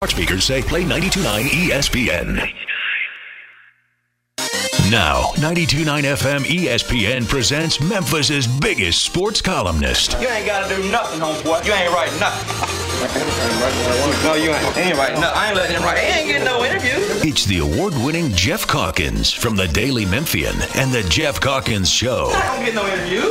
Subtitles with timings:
[0.00, 2.36] Smart speakers say play 92.9 ESPN.
[4.92, 10.12] Now, 92.9 FM ESPN presents Memphis's biggest sports columnist.
[10.20, 11.66] You ain't gotta do nothing, homeboy.
[11.66, 12.46] You ain't writing nothing.
[14.22, 14.76] No, you ain't.
[14.76, 15.36] He ain't writing nothing.
[15.36, 15.98] I ain't letting him write.
[15.98, 17.28] He ain't getting no interview.
[17.28, 22.54] It's the award-winning Geoff Calkins from the Daily Memphian and the Geoff Calkins Show I
[22.54, 23.22] don't get no interview.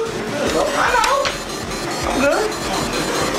[0.76, 1.24] I know.
[2.12, 2.67] I'm good.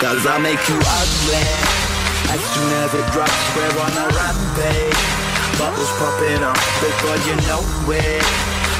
[0.00, 1.44] Cause I make you ugly.
[2.34, 5.02] As soon as it drops, we're on a rampage.
[5.58, 7.62] Bubbles popping up before you know
[7.94, 8.24] it.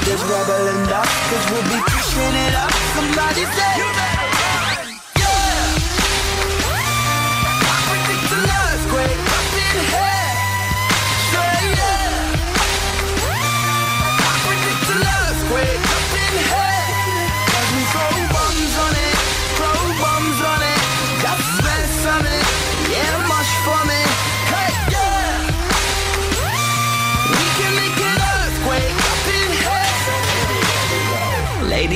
[0.05, 2.73] There's rubble and dust, cause we'll be pushing it up.
[2.99, 4.87] Somebody say, You better run!
[5.17, 5.79] Yeah!
[7.63, 10.24] I predict an earthquake up in here.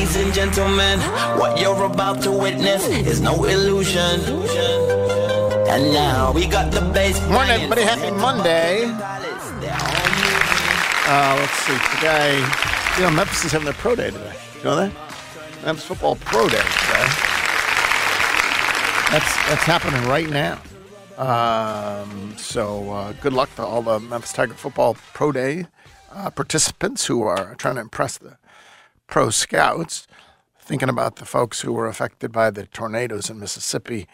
[0.09, 1.01] Ladies and gentlemen,
[1.39, 4.19] what you're about to witness is no illusion.
[5.69, 7.21] And now we got the bass.
[7.29, 7.83] Morning, everybody.
[7.83, 8.85] Happy Monday.
[11.05, 11.77] Uh, let's see.
[11.97, 12.39] Today,
[12.97, 14.33] you know, Memphis is having their pro day today.
[14.57, 14.93] You know that?
[15.63, 17.07] Memphis football pro day today.
[19.11, 20.63] That's that's happening right now.
[21.19, 25.67] Um, so uh, good luck to all the Memphis Tiger football pro day
[26.11, 28.39] uh, participants who are trying to impress the
[29.09, 30.07] pro scouts.
[30.61, 34.07] Thinking about the folks who were affected by the tornadoes in Mississippi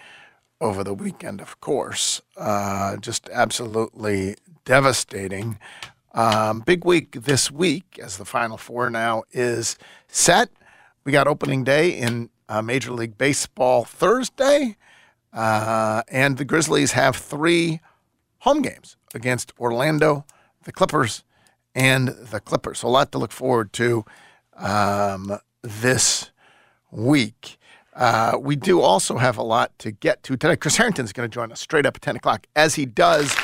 [0.60, 2.22] over the weekend, of course.
[2.36, 5.58] Uh, just absolutely devastating.
[6.14, 10.48] Um, big week this week as the Final Four now is set.
[11.02, 14.76] We got opening day in uh, Major League Baseball Thursday,
[15.32, 17.80] uh, and the Grizzlies have three
[18.38, 20.24] home games against Orlando,
[20.62, 21.24] the Clippers,
[21.74, 22.78] and the Clippers.
[22.78, 24.04] So a lot to look forward to
[24.56, 26.30] um, this
[26.90, 27.58] week.
[27.94, 30.56] Uh, we do also have a lot to get to today.
[30.56, 33.34] Chris Harrington's going to join us straight up at 10 o'clock, as he does,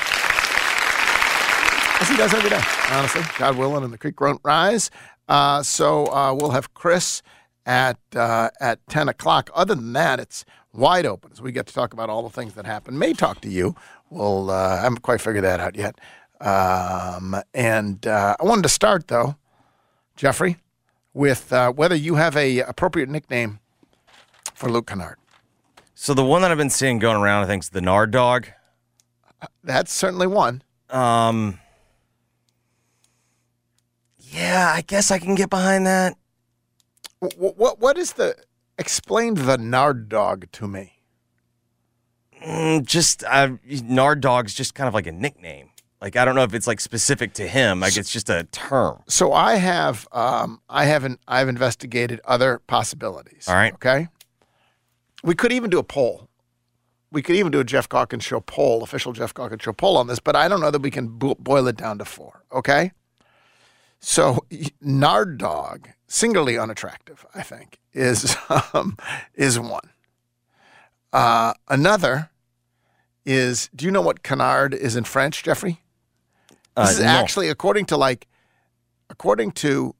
[2.01, 3.21] as he does every day, honestly.
[3.37, 4.91] God willing, and the creek won't rise.
[5.29, 7.21] Uh, so uh, we'll have Chris
[7.65, 9.49] at uh, at 10 o'clock.
[9.53, 10.43] Other than that, it's
[10.73, 12.97] wide open as we get to talk about all the things that happen.
[12.97, 13.75] May talk to you.
[14.09, 15.99] We'll, uh, I haven't quite figured that out yet.
[16.41, 19.35] Um, and uh, I wanted to start, though,
[20.15, 20.57] Jeffrey,
[21.13, 23.59] with uh, whether you have a appropriate nickname
[24.53, 25.17] for Luke Kennard.
[25.95, 28.47] So the one that I've been seeing going around, I think, is the Nard Dog.
[29.63, 30.63] That's certainly one.
[30.89, 31.59] Um,
[34.19, 36.15] yeah, I guess I can get behind that.
[37.19, 38.35] What, what, what is the,
[38.77, 41.01] explain the Nard dog to me.
[42.43, 43.49] Mm, just uh,
[43.83, 45.70] Nard Dog's just kind of like a nickname.
[46.01, 47.79] Like I don't know if it's like specific to him.
[47.79, 49.03] Like it's just a term.
[49.07, 53.47] So I have, um, I haven't, I've investigated other possibilities.
[53.47, 53.73] All right.
[53.75, 54.07] Okay.
[55.23, 56.27] We could even do a poll.
[57.11, 60.07] We could even do a Geoff Calkins show poll, official Geoff Calkins show poll on
[60.07, 62.45] this, but I don't know that we can bo- boil it down to four.
[62.51, 62.93] Okay.
[63.99, 64.43] So
[64.81, 68.35] Nard Dog, singularly unattractive, I think, is
[68.73, 68.97] um,
[69.35, 69.91] is one.
[71.13, 72.31] Uh, another
[73.25, 75.81] is, do you know what canard is in French, Jeffrey?
[76.75, 77.07] Uh, This is no.
[77.07, 78.27] actually according to like,
[79.09, 79.95] according to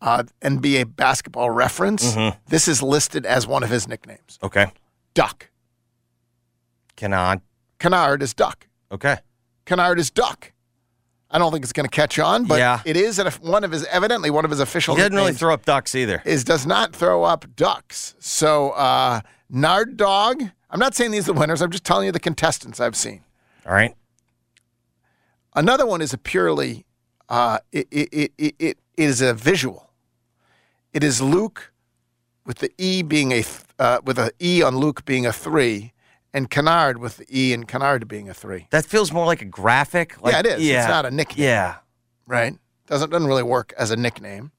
[0.00, 2.38] uh, NBA basketball reference, Mm-hmm.
[2.48, 4.38] this is listed as one of his nicknames.
[4.42, 4.72] Okay.
[5.14, 5.48] Duck.
[6.96, 7.40] Cannot.
[7.78, 8.66] Canard is duck.
[8.90, 9.16] Okay.
[9.64, 10.52] Canard is duck.
[11.30, 12.80] I don't think it's going to catch on, but Yeah.
[12.84, 15.64] it is one of his evidently one of his official He doesn't really throw up
[15.64, 16.20] ducks either.
[16.26, 18.14] is does not throw up ducks.
[18.18, 20.42] So uh, Nard Dog.
[20.70, 21.62] I'm not saying these are the winners.
[21.62, 23.22] I'm just telling you the contestants I've seen.
[23.66, 23.94] All right.
[25.54, 26.86] Another one is a purely,
[27.28, 29.90] uh, it, it, it, it, it is a visual.
[30.92, 31.72] It is Luke
[32.46, 35.92] with the E being a, th- uh, with a E on Luke being a three,
[36.34, 38.66] and Kennard with the E and Kennard being a three.
[38.70, 40.20] That feels more like a graphic.
[40.22, 40.62] Like, yeah, it is.
[40.62, 40.80] Yeah.
[40.80, 41.74] It's not a nickname, Yeah.
[42.26, 42.58] right?
[42.86, 44.50] Doesn't doesn't really work as a nickname.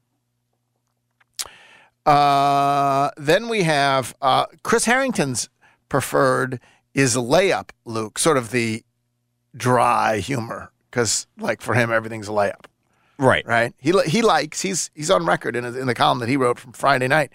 [2.05, 5.49] Uh, then we have uh, Chris Harrington's
[5.89, 6.59] preferred
[6.93, 8.83] is layup Luke, sort of the
[9.55, 12.65] dry humor because, like, for him, everything's a layup,
[13.17, 13.43] Right.
[13.47, 13.73] right?
[13.79, 16.71] He he likes he's he's on record in in the column that he wrote from
[16.73, 17.31] Friday night.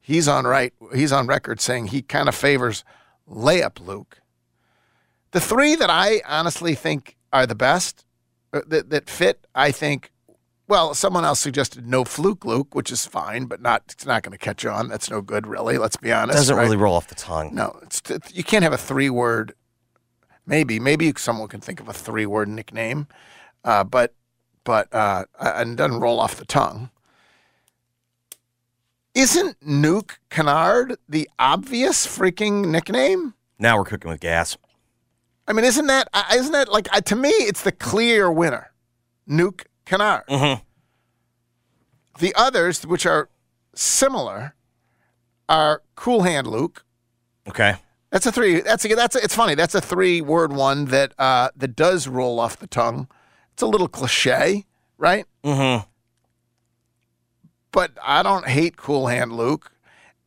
[0.00, 0.72] He's on right.
[0.94, 2.84] He's on record saying he kind of favors
[3.28, 4.20] layup Luke.
[5.32, 8.06] The three that I honestly think are the best
[8.54, 10.10] uh, that that fit, I think.
[10.68, 14.32] Well, someone else suggested no fluke Luke, which is fine, but not it's not going
[14.32, 14.88] to catch on.
[14.88, 15.76] That's no good, really.
[15.76, 16.36] Let's be honest.
[16.36, 16.62] It Doesn't right?
[16.62, 17.54] really roll off the tongue.
[17.54, 18.00] No, it's,
[18.32, 19.52] you can't have a three word.
[20.46, 23.06] Maybe, maybe someone can think of a three word nickname,
[23.64, 24.14] uh, but
[24.64, 26.90] but uh, and it doesn't roll off the tongue.
[29.14, 33.34] Isn't Nuke Canard the obvious freaking nickname?
[33.58, 34.56] Now we're cooking with gas.
[35.46, 37.28] I mean, isn't that uh, isn't that like uh, to me?
[37.30, 38.72] It's the clear winner,
[39.28, 40.26] Nuke Canard.
[40.28, 40.62] Mhm.
[42.18, 43.28] The others, which are
[43.74, 44.54] similar,
[45.48, 46.84] are Cool Hand Luke.
[47.48, 47.76] Okay.
[48.12, 48.60] That's a three.
[48.60, 49.54] That's a, that's a, it's funny.
[49.54, 53.08] That's a three word one that uh, that does roll off the tongue.
[53.54, 54.66] It's a little cliche,
[54.98, 55.24] right?
[55.42, 55.88] Mm-hmm.
[57.72, 59.72] But I don't hate Cool Hand Luke.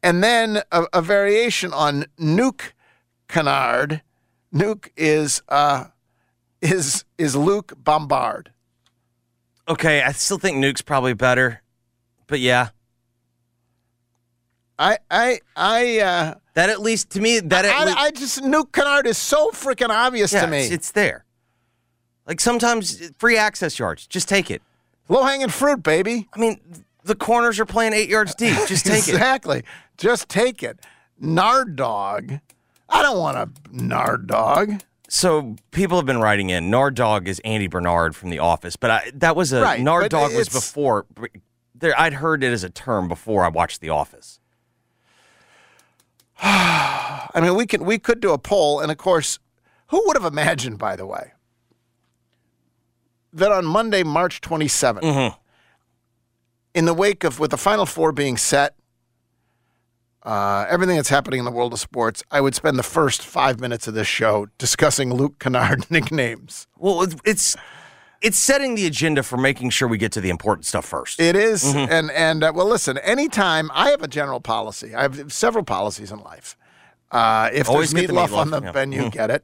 [0.01, 2.71] And then a, a variation on Nuke
[3.29, 4.01] Canard.
[4.51, 5.85] Nuke is uh,
[6.63, 8.51] is is Luke Bombard.
[9.67, 11.61] Okay, I still think Nuke's probably better.
[12.25, 12.69] But yeah.
[14.77, 18.43] I I I uh, That at least to me that at I, least I just
[18.43, 20.63] Nuke Canard is so freaking obvious yeah, to me.
[20.63, 21.25] It's, it's there.
[22.27, 24.07] Like sometimes free access yards.
[24.07, 24.61] Just take it.
[25.07, 26.27] Low hanging fruit, baby.
[26.33, 26.59] I mean,
[27.03, 28.57] the corners are playing eight yards deep.
[28.67, 29.13] Just take it.
[29.13, 29.63] exactly.
[29.97, 30.79] Just take it.
[31.19, 32.39] Nard dog.
[32.89, 34.81] I don't want a nard dog.
[35.07, 36.69] So people have been writing in.
[36.69, 40.09] Nard Dog is Andy Bernard from The Office, but I, that was a Right, Nard
[40.09, 41.05] Dog was before.
[41.73, 44.39] There, I'd heard it as a term before I watched The Office.
[46.41, 49.39] I mean, we could we could do a poll, and of course,
[49.87, 51.31] who would have imagined, by the way,
[53.33, 55.37] that on Monday, March 27th, Mm-hmm.
[56.73, 58.75] in the wake of with the Final Four being set,
[60.23, 63.59] uh, everything that's happening in the world of sports, I would spend the first five
[63.59, 66.67] minutes of this show discussing Luke Kennard nicknames.
[66.77, 67.55] Well, it's
[68.25, 71.19] it's, setting the agenda for making sure we get to the important stuff first.
[71.19, 71.91] It is, Mm-hmm.
[71.91, 72.97] and and uh, well, listen.
[72.99, 76.57] Anytime I have a general policy, I have several policies in life.
[77.11, 78.71] Uh, if Always there's get the meatloaf, on the yeah.
[78.71, 79.11] menu, Mhm.
[79.11, 79.43] get it.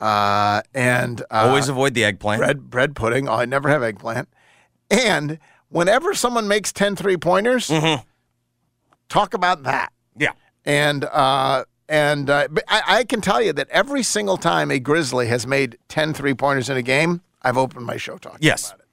[0.00, 2.40] Uh, and uh, Always avoid the eggplant.
[2.40, 3.28] bread bread pudding.
[3.28, 4.28] Oh, I never have eggplant.
[4.90, 8.02] And whenever someone makes 10 three pointers, Mm-hmm.
[9.08, 9.92] talk about that.
[10.16, 10.32] Yeah.
[10.64, 15.26] And uh, and uh, I, I can tell you that every single time a Grizzly
[15.28, 18.68] has made 10 three pointers in a game, I've opened my show talking Yes.
[18.68, 18.86] about it.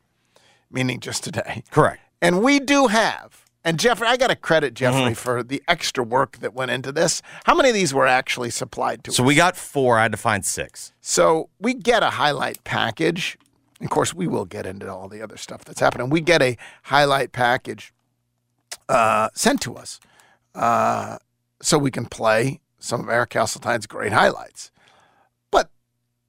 [0.72, 1.64] Meaning just today.
[1.72, 2.02] Correct.
[2.22, 3.46] And we do have.
[3.64, 5.14] And Jeffrey, I got to credit Jeffrey Mm-hmm.
[5.14, 7.22] for the extra work that went into this.
[7.46, 9.18] How many of these were actually supplied to So us?
[9.18, 9.98] So we got four.
[9.98, 10.94] I had to find six.
[11.02, 13.38] So we get a highlight package.
[13.82, 16.10] Of course, we will get into all the other stuff that's happening.
[16.10, 17.92] We get a highlight package
[18.88, 20.00] uh, sent to us
[20.54, 21.18] uh,
[21.62, 24.72] so we can play some of Eric Hasseltine's great highlights.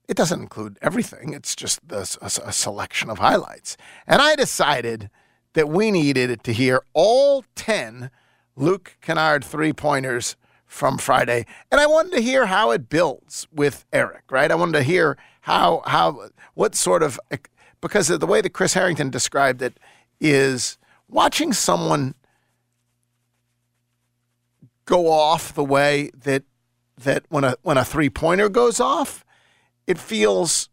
[0.07, 1.33] It doesn't include everything.
[1.33, 3.75] It's just the, a, a selection of highlights.
[4.05, 5.09] And I decided
[5.53, 8.09] that we needed to hear all 10
[8.55, 11.45] Luke Kennard three pointers from Friday.
[11.71, 14.51] And I wanted to hear how it builds with Eric, right?
[14.51, 17.19] I wanted to hear how, how, what sort of,
[17.81, 19.79] because of the way that Chris Harrington described it
[20.19, 22.15] is watching someone
[24.85, 26.43] go off the way that,
[26.97, 29.23] that when a, when a three pointer goes off,
[29.87, 30.69] it feels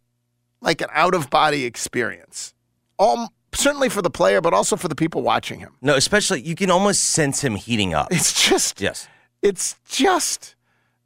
[0.60, 2.52] like an out of body experience.
[2.98, 5.76] All, certainly for the player, but also for the people watching him.
[5.80, 8.08] No, especially you can almost sense him heating up.
[8.10, 9.08] It's just, Yes.
[9.42, 10.56] it's just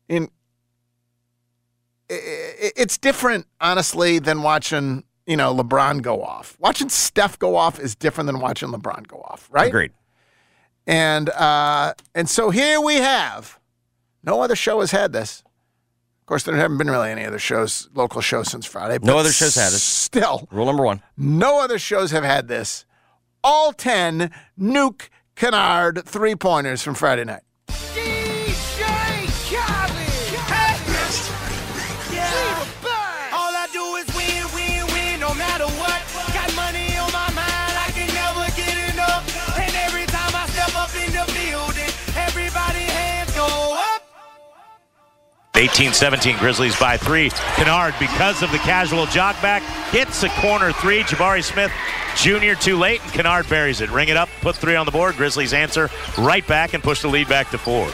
[0.09, 0.29] in.
[2.11, 6.57] It's different, honestly, than watching you know LeBron go off.
[6.59, 9.69] Watching Steph go off is different than watching LeBron go off, right?
[9.69, 9.93] Agreed.
[10.87, 13.59] And uh, and so here we have.
[14.23, 15.45] No other show has had this.
[16.29, 18.99] Of course, there haven't been really any other shows, local shows since Friday.
[19.03, 19.79] No other shows had it.
[19.79, 21.01] Still, Rule number one.
[21.17, 22.85] no other shows have had this.
[23.43, 24.31] All 10
[24.61, 27.45] Nuke Kennard three pointers from Friday night.
[45.59, 47.31] 18-17 Grizzlies by three.
[47.57, 49.61] Kennard, because of the casual jog back,
[49.91, 51.03] hits a corner three.
[51.03, 51.73] Jabari Smith
[52.15, 52.55] Jr.
[52.61, 53.91] too late, and Kennard buries it.
[53.91, 55.17] Ring it up, put three on the board.
[55.17, 57.91] Grizzlies answer right back and push the lead back to four.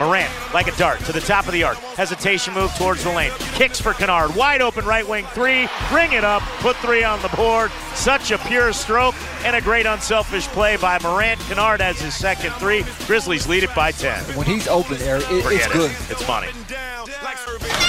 [0.00, 1.76] Morant, like a dart, to the top of the arc.
[1.76, 3.32] Hesitation move towards the lane.
[3.52, 4.34] Kicks for Kennard.
[4.34, 5.68] Wide open right wing three.
[5.92, 6.42] Ring it up.
[6.60, 7.70] Put three on the board.
[7.94, 9.14] Such a pure stroke
[9.44, 11.38] and a great unselfish play by Morant.
[11.40, 12.82] Kennard has his second three.
[13.06, 14.24] Grizzlies lead it by 10.
[14.36, 15.90] When he's open, Eric, it, it's Forget good.
[15.90, 16.10] it.
[16.10, 16.48] It's money.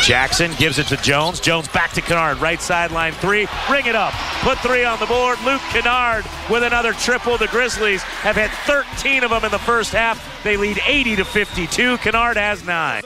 [0.02, 1.40] Jackson gives it to Jones.
[1.40, 2.40] Jones back to Kennard.
[2.40, 3.48] Right sideline three.
[3.70, 4.14] Ring it up.
[4.42, 5.38] Put three on the board.
[5.46, 7.38] Luke Kennard with another triple.
[7.38, 10.44] The Grizzlies have had 13 of them in the first half.
[10.44, 11.98] They lead 80 to 52.
[11.98, 13.04] Kennard has nine.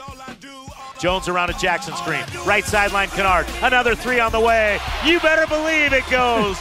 [0.98, 2.24] Jones around a Jackson screen.
[2.46, 3.46] Right sideline, Kennard.
[3.62, 4.78] Another three on the way.
[5.04, 6.58] You better believe it goes.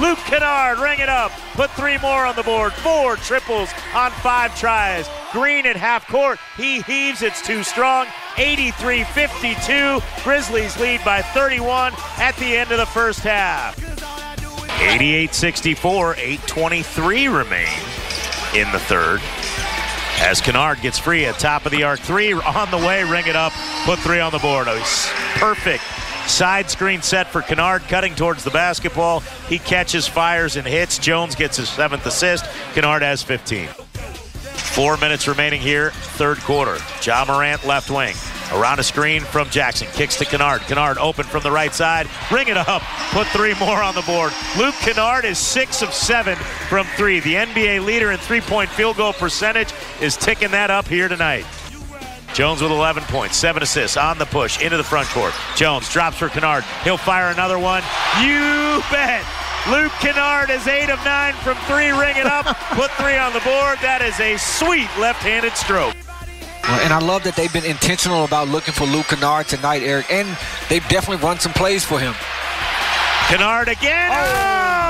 [0.00, 1.32] Luke Kennard, ring it up.
[1.54, 2.72] Put three more on the board.
[2.72, 5.08] Four triples on five tries.
[5.32, 6.38] Green at half court.
[6.56, 7.22] He heaves.
[7.22, 8.06] It's too strong.
[8.36, 10.00] 83 52.
[10.22, 13.76] Grizzlies lead by 31 at the end of the first half.
[14.82, 16.14] 88 64.
[16.16, 17.66] 823 remain
[18.54, 19.20] in the third.
[20.18, 23.36] As Kennard gets free at top of the arc, three on the way, ring it
[23.36, 23.52] up,
[23.84, 24.66] put three on the board.
[24.68, 25.82] He's perfect
[26.26, 29.20] side screen set for Kennard, cutting towards the basketball.
[29.48, 30.98] He catches, fires, and hits.
[30.98, 32.44] Jones gets his seventh assist.
[32.74, 33.68] Kennard has 15.
[33.68, 36.76] Four minutes remaining here, third quarter.
[37.02, 38.14] Ja Morant left wing.
[38.52, 39.88] Around a screen from Jackson.
[39.88, 40.60] Kicks to Kennard.
[40.62, 42.06] Kennard open from the right side.
[42.30, 42.82] Ring it up.
[43.10, 44.32] Put three more on the board.
[44.56, 46.36] Luke Kennard is six of seven
[46.68, 47.20] from three.
[47.20, 51.44] The NBA leader in three point field goal percentage is ticking that up here tonight.
[52.36, 55.32] Jones with 11 points, seven assists on the push into the front court.
[55.56, 56.64] Jones drops for Kennard.
[56.84, 57.82] He'll fire another one.
[58.20, 59.24] You bet.
[59.70, 61.88] Luke Kennard is eight of nine from three.
[61.92, 62.44] Ring it up.
[62.76, 63.78] Put three on the board.
[63.80, 65.96] That is a sweet left-handed stroke.
[66.84, 70.28] And I love that they've been intentional about looking for Luke Kennard tonight, Eric, and
[70.68, 72.12] they've definitely run some plays for him.
[73.28, 74.10] Kennard again.
[74.12, 74.85] Oh!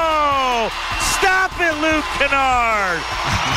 [1.17, 3.01] Stop it, Luke Kennard.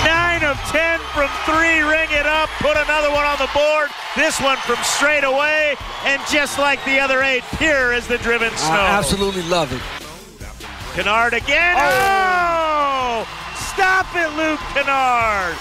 [0.06, 1.82] Nine of ten from three.
[1.82, 2.50] Ring it up.
[2.60, 3.90] Put another one on the board.
[4.16, 5.76] This one from straight away.
[6.06, 8.72] And just like the other eight, pure as the driven snow.
[8.72, 9.82] I absolutely love it.
[10.96, 11.76] Kennard again.
[11.78, 13.26] Oh.
[13.26, 13.46] oh!
[13.74, 15.56] Stop it, Luke Kennard.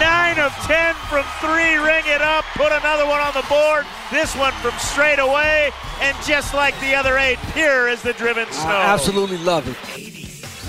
[0.00, 1.76] Nine of ten from three.
[1.76, 2.44] Ring it up.
[2.54, 3.86] Put another one on the board.
[4.10, 5.70] This one from straight away.
[6.00, 8.68] And just like the other eight, pure as the driven snow.
[8.68, 10.21] I absolutely love it.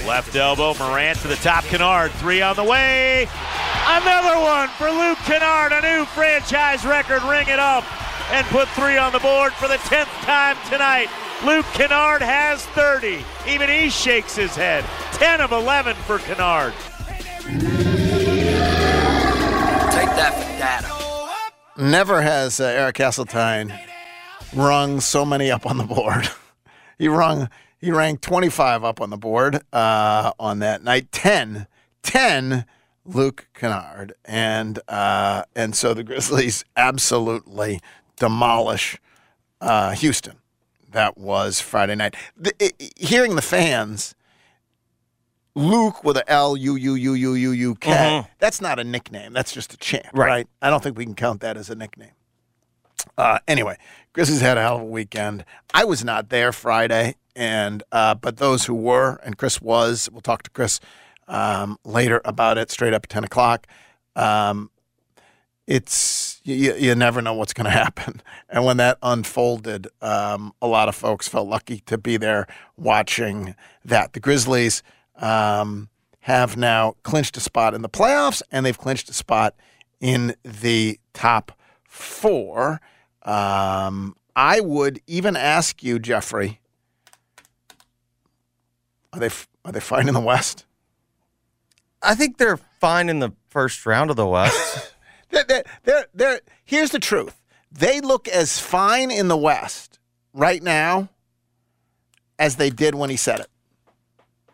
[0.06, 2.12] Left elbow, Morant to the top, Kennard.
[2.14, 3.28] Three on the way.
[3.88, 7.24] Another one for Luke Kennard, a new franchise record.
[7.24, 7.86] Ring it up
[8.32, 11.08] and put three on the board for the 10th time tonight.
[11.46, 13.24] Luke Kennard has 30.
[13.48, 14.84] Even he shakes his head.
[15.14, 16.74] 10 of 11 for Kennard.
[19.92, 21.90] Take that for data.
[21.90, 23.78] Never has uh, Eric Hasseltine
[24.54, 26.30] rung so many up on the board.
[26.98, 27.50] he rung
[27.84, 31.12] he ranked 25 up on the board uh, on that night.
[31.12, 31.68] 10,
[32.04, 32.66] 10
[33.06, 34.14] Luke Kennard.
[34.26, 37.82] And uh, and so the Grizzlies absolutely
[38.18, 38.98] demolish
[39.62, 40.38] uh, Houston.
[40.92, 42.16] That was Friday night.
[42.38, 44.14] The, i- i- hearing the fans,
[45.56, 47.92] Luke with a L U U U U U U K.
[48.40, 49.34] That's not a nickname.
[49.34, 50.28] That's just a chant, right.
[50.28, 50.48] Right.
[50.62, 52.12] I don't think we can count that as a nickname.
[53.18, 53.78] Uh, anyway,
[54.14, 55.46] Grizzlies had a hell of a weekend.
[55.74, 60.10] I was not there Friday, and uh, but those who were, and Chris was.
[60.12, 60.80] We'll talk to Chris
[61.28, 62.72] um, later about it.
[62.72, 63.68] Straight up at ten o'clock.
[64.16, 64.70] Um,
[65.66, 70.68] it's you, you never know what's going to happen, and when that unfolded, um, a
[70.68, 72.48] lot of folks felt lucky to be there
[72.78, 74.14] watching that.
[74.14, 74.84] The Grizzlies
[75.18, 75.90] um,
[76.22, 79.56] have now clinched a spot in the playoffs, and they've clinched a spot
[80.00, 81.52] in the top
[81.88, 82.82] four.
[83.24, 86.60] Um, I would even ask you, Jeffrey,
[89.14, 89.30] are they
[89.64, 90.66] are they fine in the West?
[92.02, 94.92] I think they're fine in the first round of the West.
[95.30, 97.42] They're, they're, they're, they're- here's the truth.
[97.72, 99.98] They look as fine in the West
[100.32, 101.10] right now
[102.38, 103.48] as they did when he said it.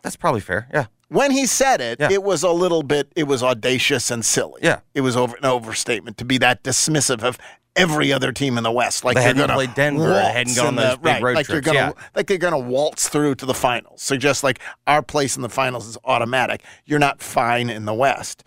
[0.00, 0.68] That's probably fair.
[0.72, 0.86] Yeah.
[1.08, 2.08] When he said it, Yeah.
[2.10, 4.60] it was a little bit, it was audacious and silly.
[4.62, 4.80] Yeah.
[4.94, 7.36] It was over an overstatement to be that dismissive of
[7.76, 9.04] every other team in the West.
[9.04, 11.48] Like They you're hadn't gonna played Denver hadn't gone those the- big right, road like
[11.48, 12.04] you're trips, gonna, yeah.
[12.14, 14.02] Like you're going to waltz through to the finals.
[14.02, 16.62] Suggest like our place in the finals is automatic.
[16.84, 18.44] You're not fine in the West.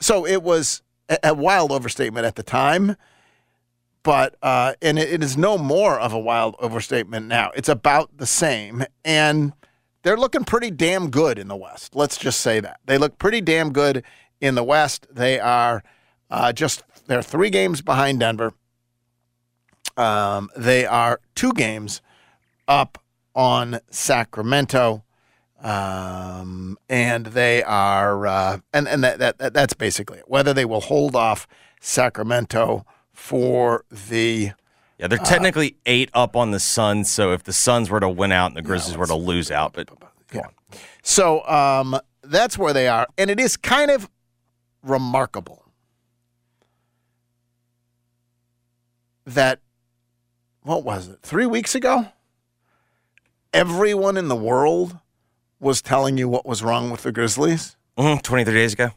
[0.00, 2.96] So it was a, a wild overstatement at the time
[4.02, 7.50] but uh, and it, it is no more of a wild overstatement now.
[7.54, 9.52] It's about the same, and
[10.02, 11.94] they're looking pretty damn good in the West.
[11.94, 14.02] Let's just say that they look pretty damn good
[14.40, 15.06] in the West.
[15.10, 15.82] They are
[16.30, 18.54] uh, just they're three games behind Denver.
[20.00, 22.00] Um, they are two games
[22.66, 22.98] up
[23.34, 25.04] on Sacramento.
[25.62, 30.24] Um, and they are, uh, and and that, that that that's basically it.
[30.26, 31.46] Whether they will hold off
[31.82, 34.52] Sacramento for the.
[34.98, 37.10] Yeah, they're technically eight up on the Suns.
[37.10, 39.74] So if the Suns were to win out and the Grizzlies were to lose out,
[39.74, 39.90] but
[40.32, 40.46] on.
[41.02, 43.06] So um, that's where they are.
[43.18, 44.08] And it is kind of
[44.82, 45.64] remarkable
[49.26, 49.60] that,
[50.70, 52.06] what was it, three weeks ago?
[53.52, 54.98] Everyone in the world
[55.58, 57.76] was telling you what was wrong with the Grizzlies.
[57.98, 58.92] Mhm, 23 days ago.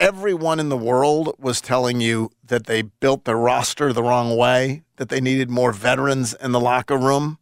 [0.00, 4.82] Everyone in the world was telling you that they built their roster the wrong way,
[4.96, 7.38] that they needed more veterans in the locker room,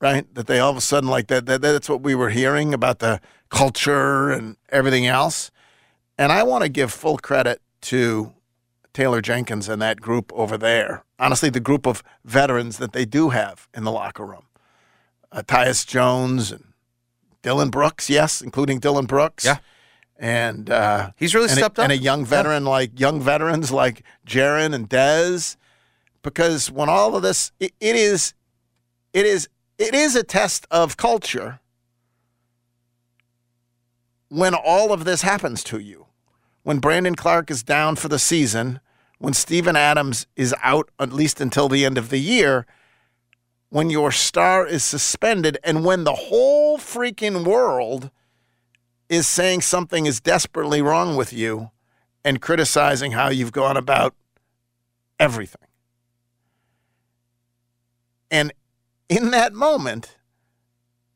[0.00, 0.32] right?
[0.32, 3.00] That they all of a sudden, like that, that that's what we were hearing about
[3.00, 5.50] the culture and everything else.
[6.16, 8.32] And I want to give full credit to
[8.92, 11.04] Taylor Jenkins and that group over there.
[11.18, 14.46] Honestly, the group of veterans that they do have in the locker room.
[15.32, 16.72] Uh, Tyus Jones and
[17.42, 19.44] Dillon Brooks, yes, including Dillon Brooks.
[19.44, 19.58] Yeah.
[20.18, 21.84] And uh, He's really and stepped a, up.
[21.84, 25.56] And a young veteran like young veterans like Jaren and Dez,
[26.22, 28.34] because when all of this, it, it is,
[29.12, 31.60] it is, it is a test of culture.
[34.28, 36.06] When all of this happens to you,
[36.62, 38.80] when Brandon Clarke is down for the season,
[39.18, 42.66] when Steven Adams is out at least until the end of the year,
[43.68, 48.10] when your star is suspended, and when the whole freaking world
[49.08, 51.70] is saying something is desperately wrong with you
[52.24, 54.14] and criticizing how you've gone about
[55.18, 55.68] everything.
[58.30, 58.52] And
[59.08, 60.16] in that moment,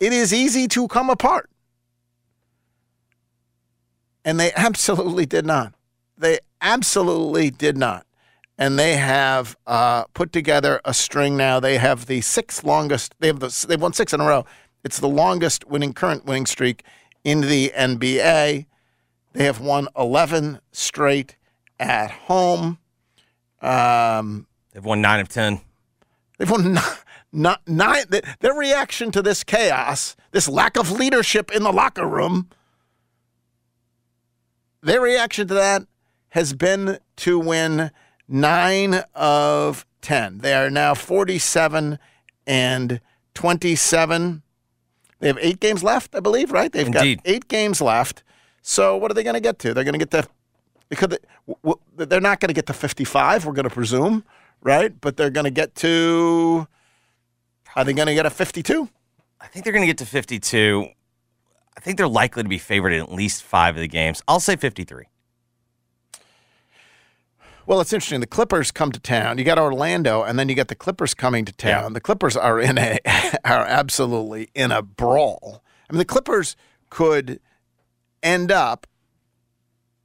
[0.00, 1.50] it is easy to come apart.
[4.24, 5.74] And they absolutely did not.
[6.16, 8.06] They absolutely did not.
[8.56, 11.58] And they have uh, put together a string now.
[11.58, 13.14] They have the sixth longest.
[13.18, 13.66] They have the.
[13.68, 14.46] They've won six in a row.
[14.84, 16.84] It's the longest winning current winning streak
[17.24, 18.66] in the NBA.
[19.32, 21.34] They have won eleven straight
[21.80, 22.78] at home.
[23.60, 25.60] Um, They've won nine of 10.
[26.38, 26.84] They've won nine,
[27.32, 28.06] nine, nine.
[28.06, 32.50] th- Their reaction to this chaos, this lack of leadership in the locker room,
[34.84, 35.82] their reaction to that
[36.30, 37.90] has been to win
[38.28, 40.38] nine of 10.
[40.38, 41.98] They are now 47
[42.46, 43.00] and
[43.34, 44.42] 27.
[45.20, 46.70] They have eight games left, I believe, right?
[46.70, 47.22] They've Indeed.
[47.22, 48.22] got eight games left.
[48.62, 49.74] So what are they going to get to?
[49.74, 50.28] They're going to get to
[50.88, 51.08] because
[51.96, 54.24] they, they're not going to get to 55, we're going to presume,
[54.62, 54.98] right?
[55.00, 56.66] But they're going to get to,
[57.74, 58.88] are they going to get a 52?
[59.40, 60.88] I think they're going to get to 52.
[61.76, 64.22] I think they're likely to be favored in at least five of the games.
[64.28, 65.04] I'll say 53.
[67.66, 68.20] Well, it's interesting.
[68.20, 69.38] The Clippers come to town.
[69.38, 71.94] You got Orlando, and then you got the Clippers coming to town.
[71.94, 72.98] The Clippers are in a
[73.44, 75.62] are absolutely in a brawl.
[75.88, 76.56] I mean, the Clippers
[76.90, 77.40] could
[78.22, 78.86] end up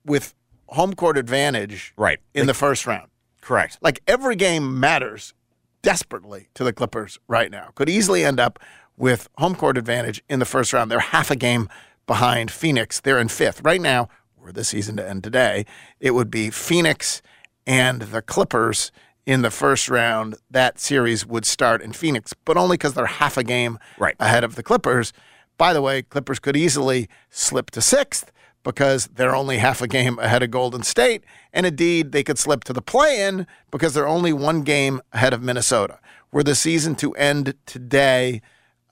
[0.06, 0.34] with
[0.68, 2.20] home court advantage Right.
[2.34, 3.10] in the first round.
[3.42, 3.78] Correct.
[3.82, 5.34] Like every game matters
[5.82, 7.72] desperately to the Clippers right now.
[7.76, 8.60] Could easily end up
[9.00, 10.92] with home court advantage in the first round.
[10.92, 11.68] They're half a game
[12.06, 13.00] behind Phoenix.
[13.00, 13.62] They're in fifth.
[13.64, 15.66] Right now, were the season to end today,
[16.00, 17.22] it would be Phoenix
[17.66, 18.92] and the Clippers
[19.26, 20.36] in the first round.
[20.52, 24.16] That series would start in Phoenix, but only because they're half a game Right.
[24.20, 25.14] ahead of the Clippers.
[25.58, 28.32] By the way, Clippers could easily slip to sixth
[28.64, 31.24] because they're only half a game ahead of Golden State.
[31.54, 35.34] And indeed, they could slip to the play in because they're only one game ahead
[35.34, 36.00] of Minnesota.
[36.32, 38.42] Were the season to end today,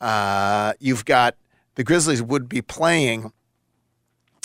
[0.02, 1.36] uh, you've got
[1.76, 3.32] the Grizzlies would be playing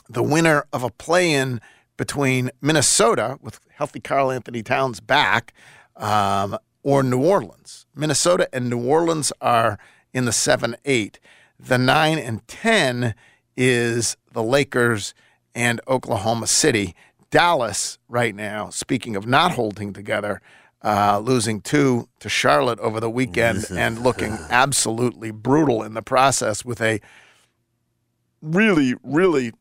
[0.08, 1.60] the winner of a play in
[1.96, 5.54] between Minnesota, with healthy Karl Anthony Towns back,
[5.96, 7.86] um, or New Orleans.
[7.94, 9.78] Minnesota and New Orleans are
[10.12, 11.20] in the 7 8.
[11.58, 13.14] The 9 and 10
[13.56, 15.14] is the Lakers
[15.54, 16.94] and Oklahoma City.
[17.30, 20.42] Dallas, right now, speaking of not holding together,
[20.84, 26.64] uh, losing two to Charlotte over the weekend and looking absolutely brutal in the process
[26.64, 27.00] with a
[28.40, 29.52] really, really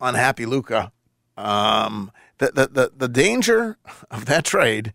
[0.00, 0.92] unhappy Luka.
[1.36, 3.78] Um, the, the the the danger
[4.10, 4.92] of that trade,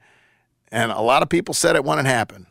[0.71, 2.47] and a lot of people said it when it happened,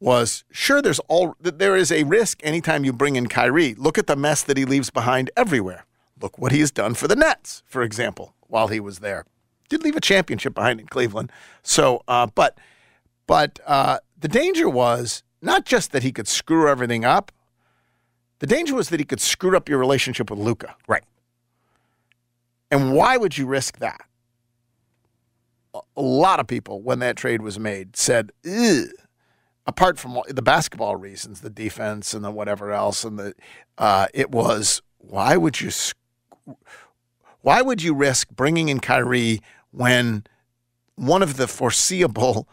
[0.00, 3.74] was sure there's all that there is a risk anytime you bring in Kyrie.
[3.74, 5.86] Look at the mess that he leaves behind everywhere.
[6.20, 9.24] Look what he has done for the Nets, for example, while he was there.
[9.68, 11.32] Did leave a championship behind in Cleveland.
[11.62, 12.58] So, uh, but
[13.26, 17.32] but uh, the danger was not just that he could screw everything up.
[18.40, 20.76] The danger was that he could screw up your relationship with Luka.
[20.86, 21.04] Right.
[22.70, 24.00] And why would you risk that?
[25.74, 28.88] A- lot of people, when that trade was made, said, Ugh.
[29.66, 33.34] apart from the basketball reasons, the defense and the whatever else, and the
[33.78, 35.96] uh, it was why would you sc-
[37.44, 40.24] why would you risk bringing in Kyrie when
[40.94, 42.48] one of the foreseeable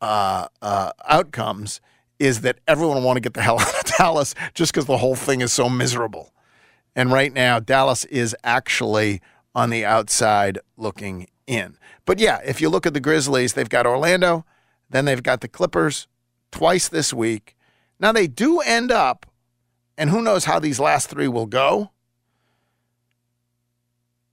[0.00, 1.80] uh, uh, outcomes
[2.18, 4.98] is that everyone will want to get the hell out of Dallas just because the
[4.98, 6.32] whole thing is so miserable.
[6.96, 9.22] And right now, Dallas is actually
[9.54, 11.78] on the outside looking in.
[12.04, 14.44] But yeah, if you look at the Grizzlies, they've got Orlando,
[14.90, 16.08] then they've got the Clippers
[16.50, 17.56] twice this week.
[18.00, 19.26] Now they do end up,
[19.96, 21.92] and who knows how these last three will go.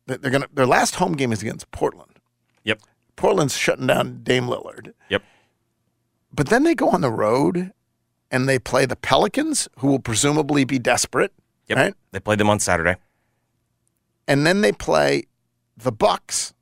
[0.08, 2.20] They're to their last home game is against Portland.
[2.64, 2.82] Yep.
[3.16, 4.94] Portland's shutting down Dame Lillard.
[5.10, 5.24] Yep.
[6.32, 7.72] But then they go on the road
[8.30, 11.34] and they play the Pelicans, who will presumably be desperate.
[11.68, 11.78] Yep.
[11.78, 11.94] Right?
[12.12, 12.98] They played them on Saturday.
[14.28, 15.24] And then they play
[15.78, 16.54] the Bucks.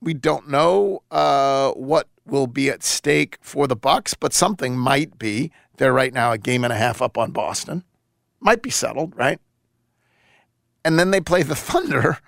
[0.00, 5.18] We don't know uh, what will be at stake for the Bucks, but something might
[5.18, 5.50] be.
[5.78, 7.84] They're right now a game and a half up on Boston.
[8.40, 9.40] Might be settled, right?
[10.84, 12.18] And then they play the Thunder,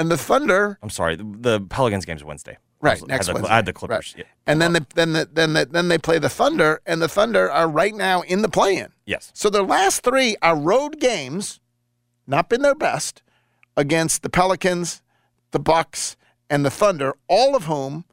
[0.00, 1.16] and the Thunder I'm sorry.
[1.16, 2.58] The, the Pelicans game's Wednesday.
[2.80, 3.52] Right, I next I had the, Wednesday.
[3.52, 4.14] I had the Clippers.
[4.16, 4.24] Right.
[4.24, 4.32] Yeah.
[4.46, 7.50] And then the, then the, then the, then they play the Thunder, and the Thunder
[7.50, 8.88] are right now in the play-in.
[9.04, 9.30] Yes.
[9.34, 11.60] So their last three are road games,
[12.26, 13.22] not been their best,
[13.76, 15.02] against the Pelicans,
[15.50, 16.16] the Bucks,
[16.48, 18.06] and the Thunder, all of whom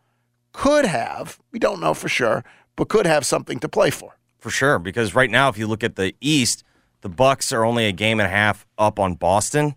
[0.52, 2.44] could have, we don't know for sure,
[2.76, 4.18] but could have something to play for.
[4.40, 6.64] For sure, because right now, if you look at the East,
[7.02, 9.76] the Bucks are only a game and a half up on Boston.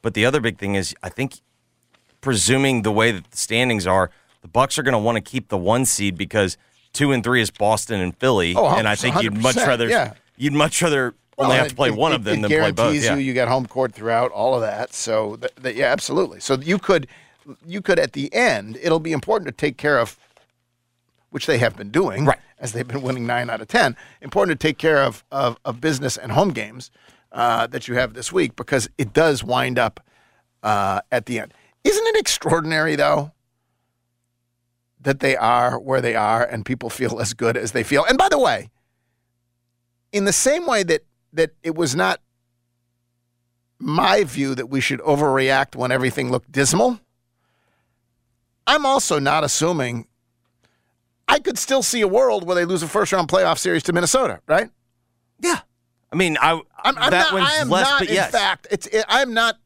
[0.00, 1.40] But the other big thing is, I think,
[2.20, 4.10] presuming the way that the standings are,
[4.42, 6.56] the Bucks are going to want to keep the one seed because
[6.92, 10.14] two and three is Boston and Philly, Oh, and I think you'd much rather yeah.
[10.36, 12.70] you'd much rather only Well, have to play it- one it- of them than play
[12.70, 12.76] both.
[12.76, 13.14] guarantees Yeah.
[13.14, 14.94] you you get home court throughout all of that.
[14.94, 16.40] So th- th- yeah, absolutely.
[16.40, 17.06] So you could
[17.66, 20.18] you could at the end, it'll be important to take care of
[21.30, 22.38] which they have been doing, Right.
[22.60, 23.96] As they've been winning nine out of ten.
[24.20, 26.90] Important to take care of of, of business and home games
[27.32, 30.00] uh, that you have this week because it does wind up
[30.62, 31.54] uh, at the end.
[31.84, 33.32] Isn't it extraordinary though?
[35.00, 38.04] That they are where they are and people feel as good as they feel.
[38.04, 38.68] And by the way,
[40.12, 42.20] in the same way that that it was not
[43.78, 46.98] my view that we should overreact when everything looked dismal,
[48.66, 50.06] I'm also not assuming
[51.28, 53.92] I could still see a world where they lose a first round playoff series to
[53.92, 54.70] Minnesota, right?
[55.40, 55.60] yeah.
[56.10, 58.30] I mean, I I'm, I'm that not, one's I am less, not but in yes.
[58.30, 59.58] fact, it's it, I'm not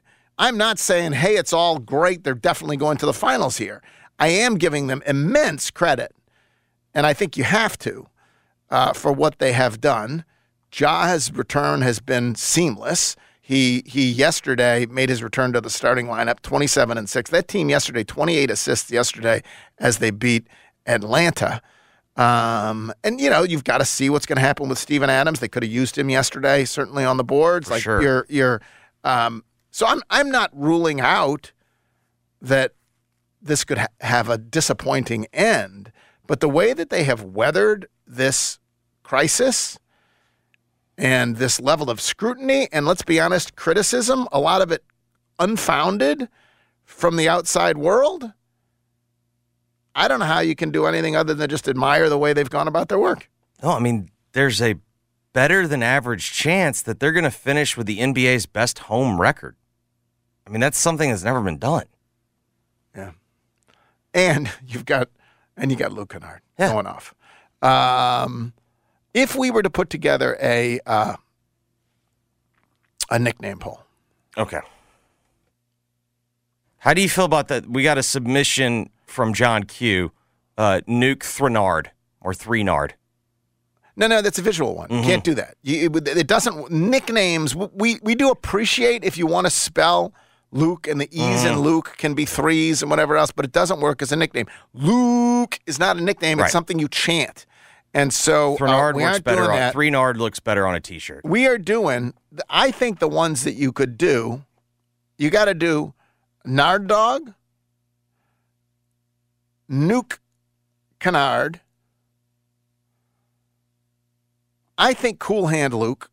[0.42, 2.24] I'm not saying hey, it's all great.
[2.24, 3.80] They're definitely going to the finals here.
[4.18, 6.16] I am giving them immense credit,
[6.92, 8.08] and I think you have to
[8.68, 10.24] uh, for what they have done.
[10.72, 13.14] Ja's return has been seamless.
[13.40, 17.30] He he yesterday made his return to the starting lineup, 27 and 6.
[17.30, 19.44] That team yesterday 28 assists yesterday
[19.78, 20.48] as they beat
[20.86, 21.62] Atlanta.
[22.16, 25.38] Um, and you know, you've got to see what's going to happen with Steven Adams.
[25.38, 27.68] They could have used him yesterday, certainly on the boards.
[27.68, 28.02] For like sure.
[28.02, 28.60] you're you're
[29.04, 31.50] um, so I'm I'm not ruling out
[32.40, 32.74] that
[33.40, 35.90] this could ha- have a disappointing end,
[36.28, 38.60] but the way that they have weathered this
[39.02, 39.78] crisis
[40.96, 44.84] and this level of scrutiny and let's be honest, criticism, a lot of it
[45.38, 46.28] unfounded
[46.84, 48.32] from the outside world.
[49.94, 52.48] I don't know how you can do anything other than just admire the way they've
[52.48, 53.28] gone about their work.
[53.62, 54.76] No, I mean, there's a
[55.32, 59.56] better than average chance that they're going to finish with the NBA's best home record.
[60.52, 61.84] I mean, that's something that's never been done.
[62.94, 63.12] Yeah.
[64.12, 65.08] And you've got
[65.56, 66.72] and you got Luke Kennard Yeah.
[66.72, 67.14] going off.
[67.62, 68.52] Um,
[69.14, 71.16] if we were to put together a uh,
[73.10, 73.80] a nickname poll,
[74.36, 74.60] Okay.
[76.78, 77.66] How do you feel about that?
[77.66, 80.12] We got a submission from John Q.
[80.58, 82.94] Uh, Nuke Threnard or Threnard.
[83.96, 84.90] no, no, that's a visual one.
[84.90, 85.54] You can't do that.
[85.62, 87.56] You, it, it doesn't nicknames.
[87.56, 90.12] We we do appreciate if you want to spell
[90.52, 93.80] Luke and the E's in Luke can be threes and whatever else, but it doesn't
[93.80, 94.46] work as a nickname.
[94.74, 97.46] Luke is not a nickname; it's something you chant.
[97.94, 99.72] And so uh, Threnard we looks aren't better on that.
[99.72, 101.24] Threnard looks better on a t-shirt.
[101.24, 102.14] we are doing
[102.48, 104.44] i think the ones that you could do
[105.18, 105.92] you got to do
[106.46, 107.34] nard dog
[109.70, 110.18] nuke
[110.98, 111.60] canard
[114.78, 116.10] i think cool hand luke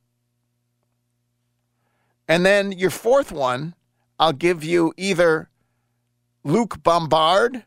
[2.28, 3.74] and then your fourth one
[4.20, 5.50] i'll give you either
[6.44, 7.64] luke bombard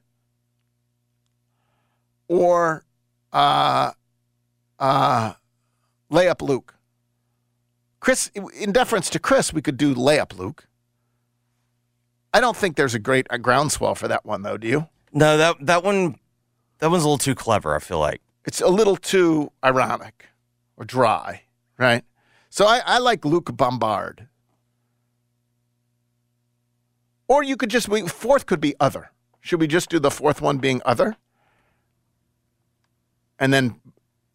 [2.29, 2.85] or
[3.33, 3.93] uh
[4.79, 5.33] uh
[6.11, 6.75] layup luke
[8.03, 10.67] Chris, in deference to Chris, we could do layup Luke.
[12.35, 14.57] I don't think there's a great a groundswell for that one, though.
[14.57, 14.88] Do you?
[15.12, 16.17] No, that that one
[16.81, 18.21] that one's a little too clever, I feel like.
[18.45, 20.31] It's a little too ironic
[20.77, 21.43] or dry,
[21.79, 22.03] right?
[22.51, 24.27] So I, I like Luke Bombard.
[27.28, 29.11] Or you could just we, fourth could be other.
[29.40, 31.16] Should we just do the fourth one being other?
[33.42, 33.74] and then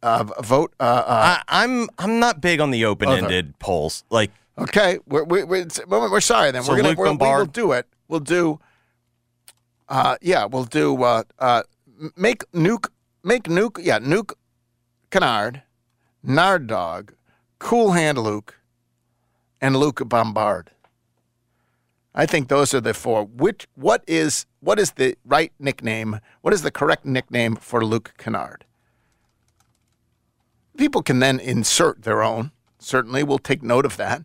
[0.03, 0.73] uh, vote.
[0.79, 4.03] Uh, uh, I, I'm I'm not big on the open-ended polls.
[4.11, 6.63] Like okay, we're, we're, we're, we're sorry then.
[6.63, 7.87] So we're gonna we're, we will do it.
[8.09, 8.59] We'll do.
[9.89, 11.01] Uh, yeah, we'll do.
[11.01, 11.63] Uh, uh,
[12.17, 12.89] make nuke.
[13.23, 13.79] Make nuke.
[13.81, 14.33] Yeah, nuke.
[15.09, 15.63] Canard,
[16.21, 17.13] Nard Dog,
[17.59, 18.59] Cool Hand Luke,
[19.61, 20.71] and Luke Bombard.
[22.17, 23.25] I think those are the four.
[23.25, 26.19] Which what is what is the right nickname?
[26.41, 28.65] What is the correct nickname for Luke Kennard?
[30.75, 32.51] People can then insert their own.
[32.79, 34.23] Certainly, we'll take note of that,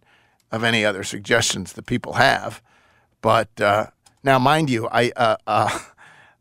[0.50, 2.62] of any other suggestions that people have.
[3.20, 3.88] But uh,
[4.24, 5.78] now, mind you, I uh, uh,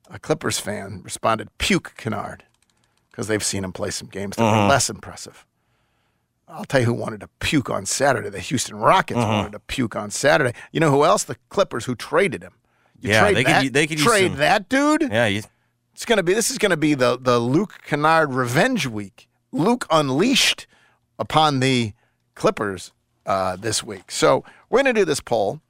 [0.09, 2.45] a Clippers fan responded puke Kennard
[3.09, 5.45] because they've seen him play some games that were less impressive.
[6.51, 8.29] I'll tell you who wanted to puke on Saturday.
[8.29, 10.53] The Houston Rockets wanted to puke on Saturday.
[10.71, 11.23] You know who else?
[11.23, 12.53] The Clippers who traded him.
[12.99, 15.03] You Yeah, trade they could that, u- they could trade some- that dude.
[15.03, 15.41] yeah, you,
[15.93, 16.33] It's gonna be.
[16.33, 19.27] This is gonna be the the Luke Kennard revenge week.
[19.51, 20.67] Luke unleashed
[21.17, 21.93] upon the
[22.35, 22.91] Clippers
[23.25, 24.11] uh, this week.
[24.11, 25.61] So we're gonna do this poll,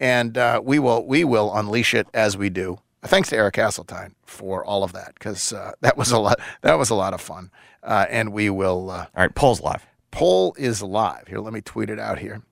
[0.00, 2.78] and uh, we will we will unleash it as we do.
[3.04, 6.40] Thanks to Eric Hasseltine for all of that because uh, that was a lot.
[6.62, 7.50] That was a lot of fun,
[7.82, 8.90] uh, and we will.
[8.90, 9.86] Uh, all right, polls live.
[10.10, 11.28] Poll is live.
[11.28, 12.42] Here, let me tweet it out here.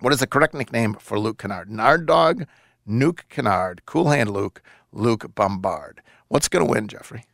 [0.00, 1.70] What is the correct nickname for Luke Kennard?
[1.70, 2.46] Nard Dog,
[2.88, 6.02] Nuke Kennard, Cool Hand Luke, Luke Bombard.
[6.28, 7.24] What's going to win, Jeffrey?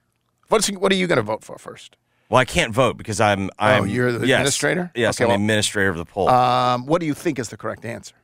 [0.48, 1.96] What's what are you going to vote for first?
[2.28, 3.48] Well, I can't vote because I'm.
[3.58, 4.90] I'm Oh, you're the yes, administrator?
[4.94, 6.28] Yes, Okay, I'm well- the administrator of the poll.
[6.28, 8.14] Um, what do you think is the correct answer?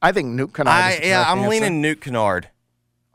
[0.00, 0.92] I think Nuke Kennard.
[0.94, 1.50] is I yeah, I'm answer.
[1.50, 2.50] leaning Nuke Kennard.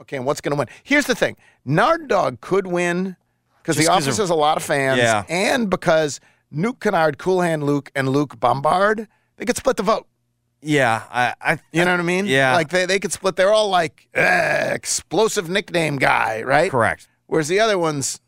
[0.02, 0.68] Okay, and what's going to win?
[0.84, 3.16] Here's the thing: Nard Dog could win
[3.62, 5.24] because the office of- has a lot of fans, Yeah.
[5.30, 6.20] and because
[6.54, 10.08] Nuke Kennard, Cool Hand Luke, and Luke Bombard, they could split the vote.
[10.62, 12.26] Yeah, I, I You know what I mean?
[12.26, 12.54] Yeah.
[12.54, 13.36] Like they, they could split.
[13.36, 16.72] They're all like eh, explosive nickname guy, right?
[16.72, 17.08] correct.
[17.28, 18.22] Whereas the other ones.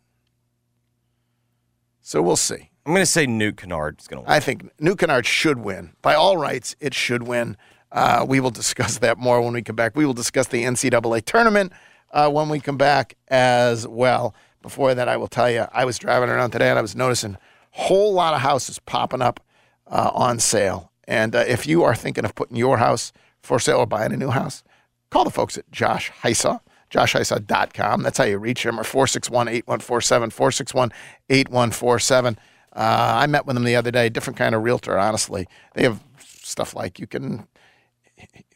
[2.01, 2.69] So we'll see.
[2.85, 4.31] I'm going to say Newt Kennard is going to win.
[4.31, 5.93] I think New Kennard should win.
[6.01, 7.57] By all rights, it should win.
[7.91, 9.95] Uh, we will discuss that more when we come back.
[9.95, 11.71] We will discuss the NCAA tournament
[12.11, 14.35] uh, when we come back as well.
[14.61, 17.37] Before that, I will tell you, I was driving around today and I was noticing
[17.75, 19.39] whole lot of houses popping up
[19.87, 20.91] uh, on sale.
[21.07, 23.11] And uh, if you are thinking of putting your house
[23.43, 24.63] for sale or buying a new house,
[25.09, 28.01] call the folks at Josh Hisaw, joshhisaw.com.
[28.01, 30.91] That's how you reach him, or 461 8147, 461
[31.29, 32.39] 8147.
[32.73, 35.47] Uh, I met with them the other day, different kind of realtor, honestly.
[35.73, 37.45] They have stuff like you can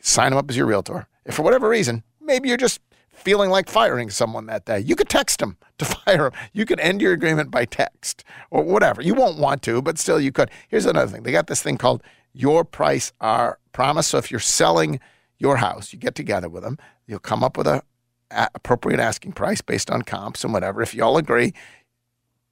[0.01, 1.08] sign them up as your realtor.
[1.25, 2.79] If for whatever reason, maybe you're just
[3.19, 6.39] feeling like firing someone that day, you could text them to fire them.
[6.53, 9.01] You could end your agreement by text or whatever.
[9.01, 10.49] You won't want to, but still you could.
[10.67, 12.03] Here's another thing they got this thing called
[12.34, 14.08] Your Price Our Promise.
[14.08, 14.99] So if you're selling
[15.38, 16.77] your house, you get together with them,
[17.08, 17.84] you'll come up with a,
[18.32, 20.82] appropriate asking price based on comps and whatever.
[20.82, 21.53] If you all agree,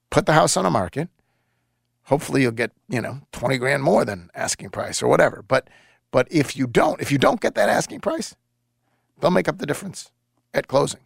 [0.10, 1.10] put the house on the market
[2.08, 5.70] hopefully you'll get you know 20 grand more than asking price or whatever but
[6.12, 8.36] but if you don't if you don't get that asking price
[9.20, 10.12] they'll make up the difference
[10.58, 11.00] at closing.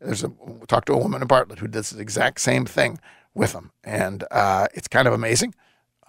[0.00, 2.98] There's a we talked to a woman in bartlett who does the exact same thing
[3.34, 3.70] with them.
[3.84, 5.54] And uh, it's kind of amazing.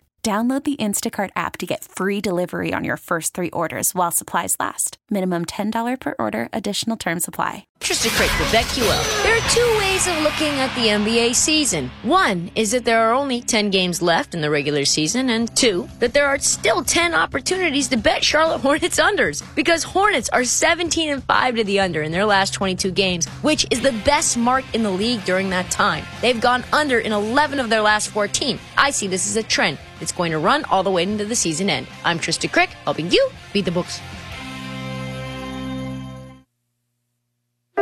[0.23, 4.55] Download the Instacart app to get free delivery on your first three orders while supplies
[4.59, 4.97] last.
[5.09, 7.65] Minimum $10 per order, additional term supply.
[7.79, 9.23] Tristan Crick with BetQL.
[9.23, 11.89] There are two ways of looking at the NBA season.
[12.03, 15.89] One is that there are only 10 games left in the regular season, and two,
[15.97, 19.43] that there are still 10 opportunities to bet Charlotte Hornets unders.
[19.55, 23.65] Because Hornets are 17 and 5 to the under in their last 22 games, which
[23.71, 26.05] is the best mark in the league during that time.
[26.21, 28.59] They've gone under in 11 of their last 14.
[28.77, 29.79] I see this as a trend.
[30.01, 31.87] It's going to run all the way into the season end.
[32.03, 34.01] I'm Trista Crick, helping you beat the books.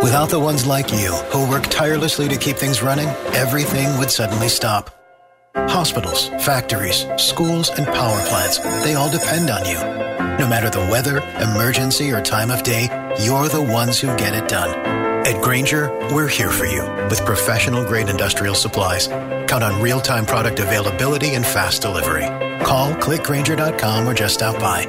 [0.01, 4.47] Without the ones like you, who work tirelessly to keep things running, everything would suddenly
[4.47, 4.89] stop.
[5.55, 9.77] Hospitals, factories, schools, and power plants, they all depend on you.
[10.39, 12.83] No matter the weather, emergency, or time of day,
[13.21, 14.69] you're the ones who get it done.
[15.27, 19.09] At Grainger, we're here for you with professional grade industrial supplies.
[19.49, 22.25] Count on real time product availability and fast delivery.
[22.63, 24.85] Call clickgrainger.com or just stop by.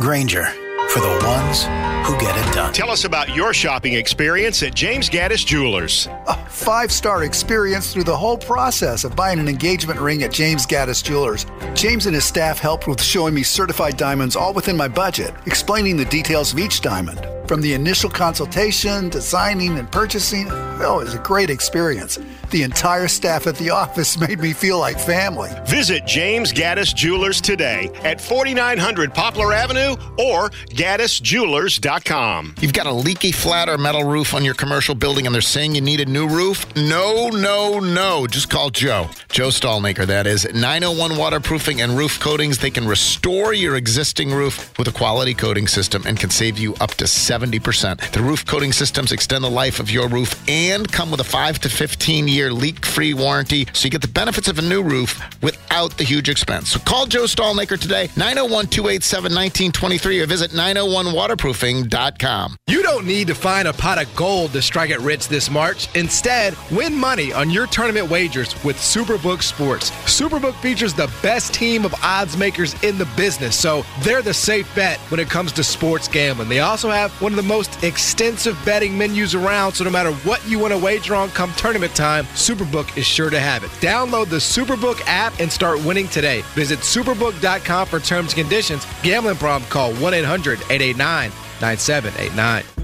[0.00, 0.46] Grainger
[0.90, 1.64] for the ones
[2.06, 2.72] who get it done.
[2.72, 6.06] Tell us about your shopping experience at James Gaddis Jewelers.
[6.28, 10.66] A five star experience through the whole process of buying an engagement ring at James
[10.66, 11.44] Gaddis Jewelers.
[11.74, 15.96] James and his staff helped with showing me certified diamonds all within my budget, explaining
[15.96, 17.26] the details of each diamond.
[17.48, 22.20] From the initial consultation, designing, and purchasing, oh, it was a great experience.
[22.50, 25.50] The entire staff at the office made me feel like family.
[25.66, 32.54] Visit James Gaddis Jewelers today at 4900 Poplar Avenue or gaddisjewelers.com.
[32.60, 35.74] You've got a leaky flat or metal roof on your commercial building and they're saying
[35.74, 36.64] you need a new roof?
[36.76, 38.26] No, no, no.
[38.26, 39.08] Just call Joe.
[39.28, 40.44] Joe Stallmaker, that is.
[40.44, 42.58] 901 Waterproofing and Roof Coatings.
[42.58, 46.74] They can restore your existing roof with a quality coating system and can save you
[46.80, 48.12] up to 70%.
[48.12, 51.58] The roof coating systems extend the life of your roof and come with a 5
[51.60, 55.20] to 15 year leak free warranty so you get the benefits of a new roof
[55.42, 56.72] without the huge expense.
[56.72, 62.56] So call Joe Stallmaker today, 901 287 1923 or visit 901waterproofing.com.
[62.66, 65.88] You don't need to find a pot of gold to strike it rich this March.
[65.94, 69.90] Instead, win money on your tournament wagers with Superbook Sports.
[70.06, 74.72] Superbook features the best team of odds makers in the business, so they're the safe
[74.74, 76.48] bet when it comes to sports gambling.
[76.48, 80.46] They also have one of the most extensive betting menus around, so no matter what
[80.48, 83.70] you want to wager on come tournament time, Superbook is sure to have it.
[83.80, 86.42] Download the Superbook app and start winning today.
[86.54, 88.86] Visit superbook.com for terms and conditions.
[89.02, 92.75] Gambling problem, call 1 800 889 9789.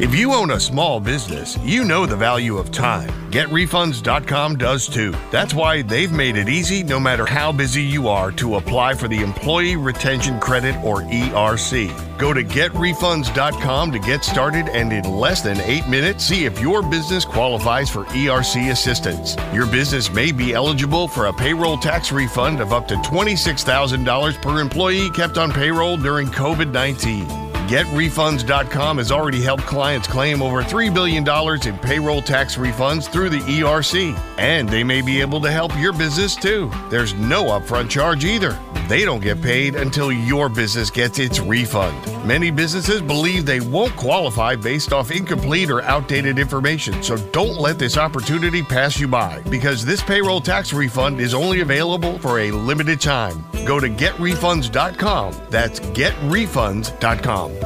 [0.00, 3.10] If you own a small business, you know the value of time.
[3.30, 5.14] GetRefunds.com does too.
[5.30, 9.08] That's why they've made it easy, no matter how busy you are, to apply for
[9.08, 12.18] the Employee Retention Credit or ERC.
[12.18, 16.82] Go to GetRefunds.com to get started and in less than eight minutes, see if your
[16.82, 19.36] business qualifies for ERC assistance.
[19.52, 24.60] Your business may be eligible for a payroll tax refund of up to $26,000 per
[24.60, 27.39] employee kept on payroll during COVID 19.
[27.70, 31.22] GetRefunds.com has already helped clients claim over $3 billion
[31.68, 34.18] in payroll tax refunds through the ERC.
[34.38, 36.68] And they may be able to help your business too.
[36.88, 38.58] There's no upfront charge either.
[38.88, 41.96] They don't get paid until your business gets its refund.
[42.26, 47.78] Many businesses believe they won't qualify based off incomplete or outdated information, so don't let
[47.78, 52.50] this opportunity pass you by because this payroll tax refund is only available for a
[52.50, 53.44] limited time.
[53.64, 55.36] Go to getrefunds.com.
[55.50, 57.59] That's getrefunds.com.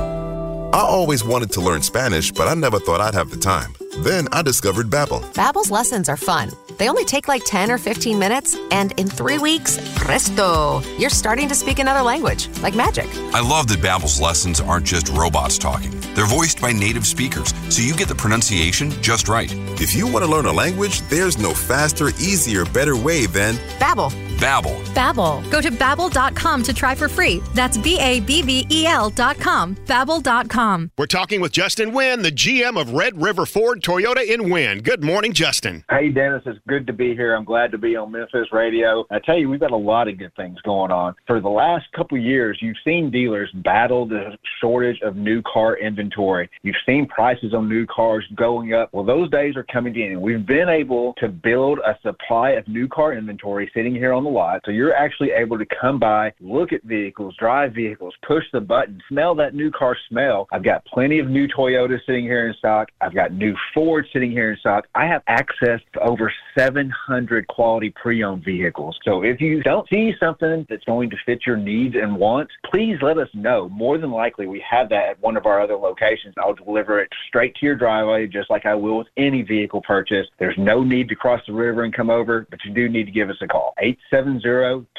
[0.74, 3.76] I always wanted to learn Spanish, but I never thought I'd have the time.
[3.98, 5.22] Then I discovered Babbel.
[5.32, 6.50] Babbel's lessons are fun.
[6.78, 11.48] They only take like 10 or 15 minutes, and in three weeks, presto, you're starting
[11.48, 13.06] to speak another language, like magic.
[13.32, 15.92] I love that Babbel's lessons aren't just robots talking.
[16.14, 19.52] They're voiced by native speakers, so you get the pronunciation just right.
[19.80, 24.12] If you want to learn a language, there's no faster, easier, better way than Babbel.
[24.34, 24.82] Babbel.
[24.94, 25.50] Babbel.
[25.50, 27.40] Go to babbel.com to try for free.
[27.54, 29.76] That's B A B B E L dot com.
[29.86, 30.90] Babbel.com.
[30.98, 34.80] We're talking with Justin Wynn, the GM of Red River Ford Toyota in Wynne.
[34.80, 35.84] Good morning, Justin.
[35.88, 36.42] Hey, Dennis.
[36.46, 37.34] It's good to be here.
[37.34, 39.04] I'm glad to be on Memphis Radio.
[39.10, 41.14] I tell you, we've got a lot of good things going on.
[41.26, 45.76] For the last couple of years, you've seen dealers battle the shortage of new car
[45.76, 46.48] inventory.
[46.62, 48.88] You've seen prices on new cars going up.
[48.92, 50.20] Well, those days are coming in.
[50.20, 54.30] We've been able to build a supply of new car inventory sitting here on the
[54.30, 54.62] lot.
[54.64, 59.02] So you're actually able to come by, look at vehicles, drive vehicles, push the button,
[59.08, 60.48] smell that new car smell.
[60.50, 62.88] I've got plenty of new Toyotas sitting here in stock.
[63.02, 64.86] I've got new Ford sitting here in stock.
[64.94, 68.98] I have access to over 700 quality pre-owned vehicles.
[69.04, 72.96] So if you don't see something that's going to fit your needs and wants, please
[73.02, 73.68] let us know.
[73.68, 76.34] More than likely, we have that at one of our other locations.
[76.38, 80.26] I'll deliver it straight to your driveway, just like I will with any vehicle purchase.
[80.38, 83.12] There's no need to cross the river and come over, but you do need to
[83.12, 83.74] give us a call.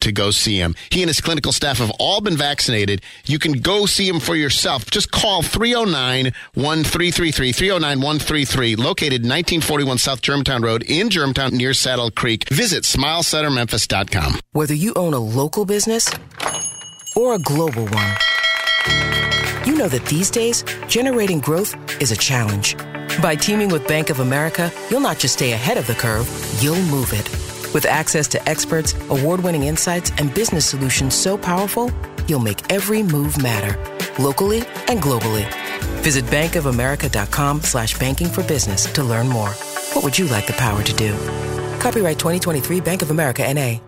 [0.00, 0.74] to go see him.
[0.90, 3.02] He and his clinical staff have all been vaccinated.
[3.24, 4.90] You can go see him for yourself.
[4.90, 12.10] Just call 309 1333, 309 133, located 1941 South Germantown Road in Germantown near Saddle
[12.10, 12.48] Creek.
[12.48, 14.40] Visit smilecentermemphis.com.
[14.52, 16.08] Whether you own a local business
[17.16, 18.14] or a global one,
[19.66, 22.74] You know that these days, generating growth is a challenge.
[23.20, 26.26] By teaming with Bank of America, you'll not just stay ahead of the curve,
[26.62, 27.47] you'll move it.
[27.74, 31.90] With access to experts, award winning insights, and business solutions so powerful,
[32.26, 33.76] you'll make every move matter,
[34.22, 34.58] locally
[34.88, 35.46] and globally.
[36.02, 39.50] Visit bankofamerica.com slash banking for business to learn more.
[39.92, 41.12] What would you like the power to do?
[41.80, 43.87] Copyright 2023 Bank of America NA.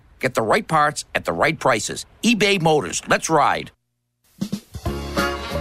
[0.21, 2.05] Get the right parts at the right prices.
[2.23, 3.01] eBay Motors.
[3.07, 3.71] Let's ride.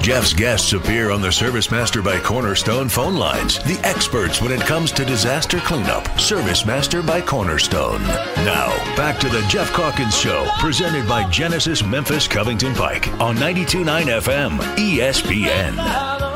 [0.00, 3.58] Geoff's guests appear on the Service Master by Cornerstone phone lines.
[3.64, 6.18] The experts when it comes to disaster cleanup.
[6.18, 8.02] Service Master by Cornerstone.
[8.02, 14.20] Now, back to the Geoff Calkins Show, presented by Genesis Memphis Covington Pike on 92.9
[14.22, 16.29] FM ESPN.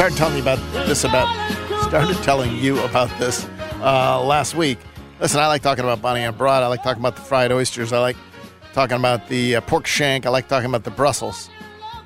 [0.00, 3.46] Started telling you about this about started telling you about this
[3.82, 4.78] uh, last week.
[5.20, 6.62] Listen, I like talking about Bounty on Broad.
[6.62, 7.92] I like talking about the fried oysters.
[7.92, 8.16] I like
[8.72, 10.24] talking about the uh, pork shank.
[10.24, 11.50] I like talking about the Brussels.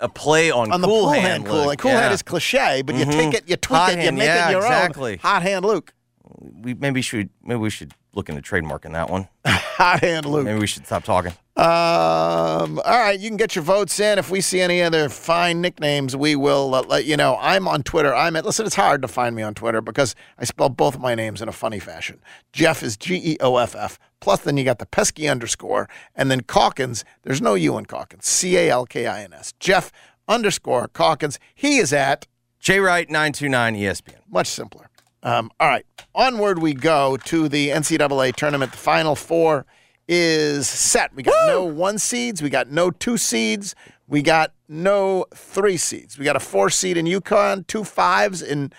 [0.00, 1.66] A play on, On the cool, cool hand, hand, cool Luke.
[1.66, 1.78] hand.
[1.78, 2.00] Cool yeah.
[2.02, 3.12] hand is cliche, but you Mhm.
[3.12, 5.12] take it, you tweak Hot it, you hand, make yeah, it your exactly.
[5.12, 5.18] own.
[5.18, 5.92] Hot hand Luke.
[6.40, 9.28] We maybe should maybe we should look into trademarking that one.
[9.46, 10.44] Hot hand Luke.
[10.44, 11.32] Maybe we should stop talking.
[11.56, 14.18] Um, all right, you can get your votes in.
[14.18, 17.38] If we see any other fine nicknames, we will uh, let you know.
[17.40, 18.12] I'm on Twitter.
[18.12, 21.00] I'm at, listen, it's hard to find me on Twitter because I spell both of
[21.00, 22.20] my names in a funny fashion.
[22.52, 24.00] Geoff is G E O F F.
[24.18, 25.88] Plus, then you got the pesky underscore.
[26.16, 28.26] And then Calkins, there's no U in Calkins.
[28.26, 29.52] C A L K I N S.
[29.60, 29.92] Geoff
[30.26, 31.38] underscore Calkins.
[31.54, 32.26] He is at
[32.58, 34.20] J Wright 929 ESPN.
[34.28, 34.90] much simpler.
[35.22, 35.86] Um, all right,
[36.16, 38.72] onward we go to the NCAA tournament.
[38.72, 39.66] The final four
[40.08, 41.14] is set.
[41.14, 43.74] We got no one seeds, we got no two seeds,
[44.06, 46.18] we got no three seeds.
[46.18, 48.72] We got a four seed in UConn, two fives in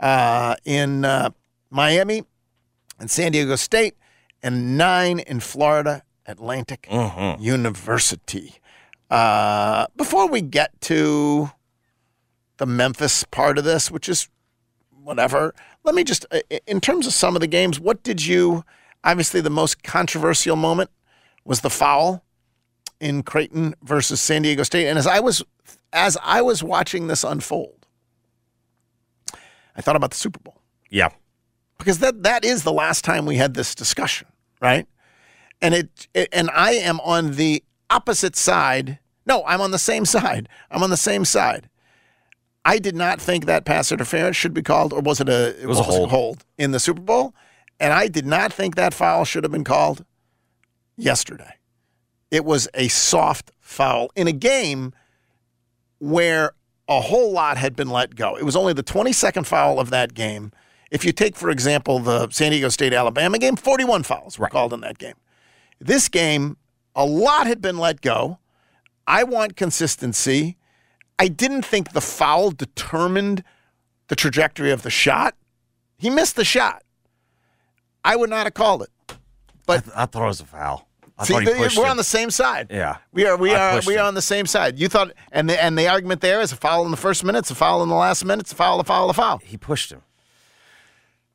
[0.00, 1.30] uh, in uh,
[1.70, 2.24] Miami
[2.98, 3.96] and San Diego State,
[4.42, 6.86] and nine in Florida Atlantic
[7.40, 8.54] University.
[9.10, 11.50] Uh, before we get to
[12.56, 14.28] the Memphis part of this, which is
[15.02, 15.54] whatever.
[15.84, 16.24] Let me just,
[16.66, 18.64] in terms of some of the games, what did you?
[19.04, 20.90] Obviously, the most controversial moment
[21.44, 22.24] was the foul
[23.00, 24.86] in Creighton versus San Diego State.
[24.88, 25.42] And as I was,
[25.92, 27.86] as I was watching this unfold,
[29.76, 31.08] I thought about the Super Bowl Yeah.
[31.78, 34.28] because that that is the last time we had this discussion,
[34.60, 34.86] right?
[35.60, 38.98] And it, it and I am on the opposite side.
[39.26, 40.48] No, I'm on the same side.
[40.70, 41.68] I'm on the same side.
[42.64, 45.66] I did not think that pass interference should be called, or was it a it
[45.66, 46.44] was a hold.
[46.58, 47.34] in the Super Bowl?
[47.82, 50.04] And I did not think that foul should have been called
[50.96, 51.54] yesterday.
[52.30, 54.92] It was a soft foul in a game
[55.98, 56.52] where
[56.88, 58.36] a whole lot had been let go.
[58.36, 60.52] It was only the 22nd foul of that game.
[60.92, 64.72] If you take, for example, the San Diego State Alabama game, 41 fouls were called
[64.72, 65.16] in that game.
[65.80, 66.58] This game,
[66.94, 68.38] a lot had been let go.
[69.08, 70.56] I want consistency.
[71.18, 73.42] I didn't think the foul determined
[74.06, 75.34] the trajectory of the shot.
[75.98, 76.81] He missed the shot.
[78.04, 78.90] I would not have called it.
[79.66, 80.88] But I, th- I thought it was a foul.
[81.18, 81.84] I See, he we're him.
[81.90, 82.68] on the same side.
[82.70, 82.96] Yeah.
[83.12, 83.36] We are.
[83.36, 83.80] We I are.
[83.86, 84.00] We him.
[84.00, 84.78] are on the same side.
[84.78, 87.40] You thought, and the and the argument there is a foul in the first minute,
[87.40, 89.38] it's a foul in the last minute, it's a foul, a foul, a foul.
[89.38, 90.02] He pushed him.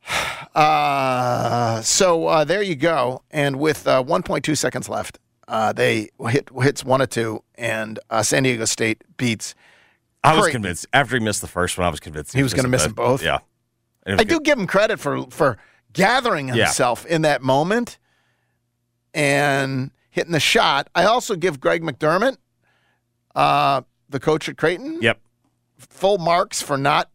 [0.56, 3.22] Uh, so uh, there you go.
[3.30, 8.24] And with uh, 1.2 seconds left, uh, they hit hits one or two, and uh,
[8.24, 9.54] San Diego State beats.
[10.24, 10.62] I was Creighton.
[10.64, 11.86] convinced after he missed the first one.
[11.86, 13.22] I was convinced He was gonna gonna miss them both?
[13.24, 13.38] Yeah,
[14.06, 15.58] And it was I do give him credit for for
[15.94, 16.66] gathering Yeah.
[16.66, 17.98] himself in that moment
[19.14, 20.90] and hitting the shot.
[20.96, 22.38] I also give Greg McDermott,
[23.36, 25.20] uh, the coach at Creighton, Yep.
[25.78, 27.10] full marks for not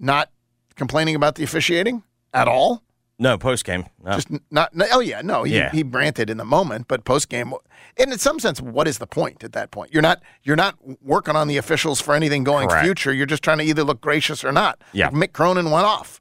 [0.00, 0.30] not
[0.74, 2.02] complaining about the officiating
[2.34, 2.82] at all.
[3.16, 3.86] No post game.
[4.02, 4.12] No.
[4.14, 4.74] Just not.
[4.74, 5.44] no- Oh yeah, no.
[5.44, 5.70] He, Yeah.
[5.70, 7.54] he ranted in the moment, but post game,
[7.96, 9.92] and in some sense, what is the point at that point?
[9.94, 12.84] You're not you're not working on the officials for anything going Correct.
[12.84, 13.12] future.
[13.14, 14.82] You're just trying to either look gracious or not.
[14.92, 15.06] Yeah.
[15.10, 16.20] Like Mick Cronin went off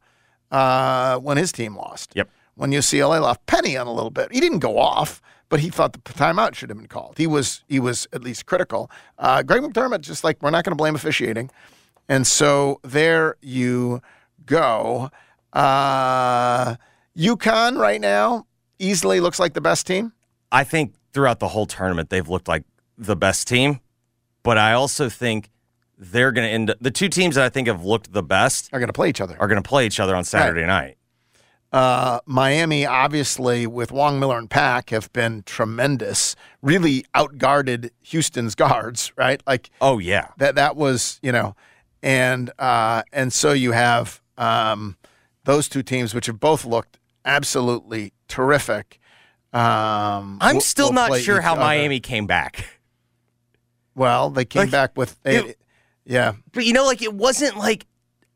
[0.53, 2.13] uh, when his team lost.
[2.15, 2.29] Yep.
[2.55, 4.31] When UCLA lost, Penny on a little bit.
[4.31, 7.17] He didn't go off, but he thought the timeout should have been called.
[7.17, 8.89] He was he was at least critical.
[9.17, 11.49] Uh, Greg McDermott just like we're not going to blame officiating,
[12.07, 14.01] and so there you
[14.45, 15.09] go.
[15.51, 16.75] Uh,
[17.17, 18.45] UConn right now
[18.77, 20.13] easily looks like the best team.
[20.51, 22.63] I think throughout the whole tournament they've looked like
[22.99, 23.79] the best team,
[24.43, 25.49] but I also think
[26.11, 28.69] they're going to end up, the two teams that I think have looked the best
[28.73, 29.35] are going to play each other.
[29.39, 30.97] Are going to play each other on Saturday night.
[31.71, 36.35] Uh, Miami, obviously, with Wong Miller and Pack, have been tremendous.
[36.61, 39.41] Really outguarded Houston's guards, right?
[39.47, 41.55] Like, oh yeah, that that was you know,
[42.03, 44.97] and uh, and so you have um,
[45.45, 48.99] those two teams, which have both looked absolutely terrific.
[49.51, 51.61] Um, I'm still will not sure how other.
[51.61, 52.79] Miami came back.
[53.95, 55.57] Well, they came Like, back with, it-
[56.05, 56.33] yeah.
[56.51, 57.85] But you know, like it wasn't like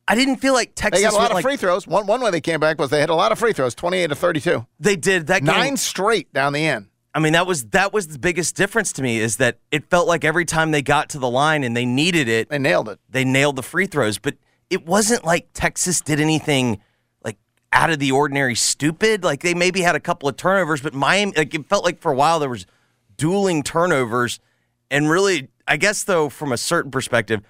[0.07, 1.01] I didn't feel like Texas.
[1.01, 1.85] They got a lot went, of like, free throws.
[1.87, 4.07] One one way they came back was they had a lot of free throws, twenty-eight
[4.07, 4.65] to thirty-two.
[4.79, 6.87] They did that game- nine straight down the end.
[7.13, 10.07] I mean, that was that was the biggest difference to me is that it felt
[10.07, 12.99] like every time they got to the line and they needed it, they nailed it.
[13.09, 14.35] They nailed the free throws, but
[14.69, 16.79] it wasn't like Texas did anything
[17.23, 17.37] like
[17.73, 19.23] out of the ordinary stupid.
[19.23, 22.11] Like they maybe had a couple of turnovers, but Miami like it felt like for
[22.11, 22.67] a while there was
[23.17, 24.39] dueling turnovers
[24.91, 27.41] and really I guess though from a certain perspective,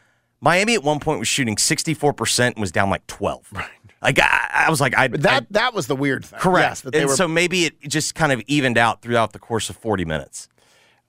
[0.42, 3.48] Miami at one point was shooting 64% and was down like 12.
[3.52, 3.70] Right.
[4.02, 6.40] Like I, I was like I That that was the weird thing.
[6.40, 6.70] Correct.
[6.70, 9.40] Yes, that they and were so maybe it just kind of evened out throughout the
[9.40, 10.48] course of 40 minutes.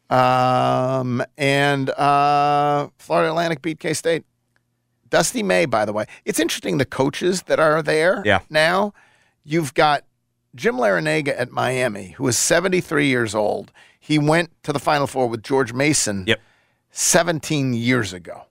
[0.09, 4.25] Um, and uh, Florida Atlantic beat K State.
[5.11, 6.07] Dusty May, by the way.
[6.25, 8.41] It's interesting the coaches that are there Yeah.
[8.51, 8.93] now.
[9.45, 10.05] You've got
[10.55, 13.73] Jim Larranaga at Miami, who is 73 years old.
[13.99, 16.41] He went to the Final Four with George Mason yep.
[16.91, 18.45] 17 years ago.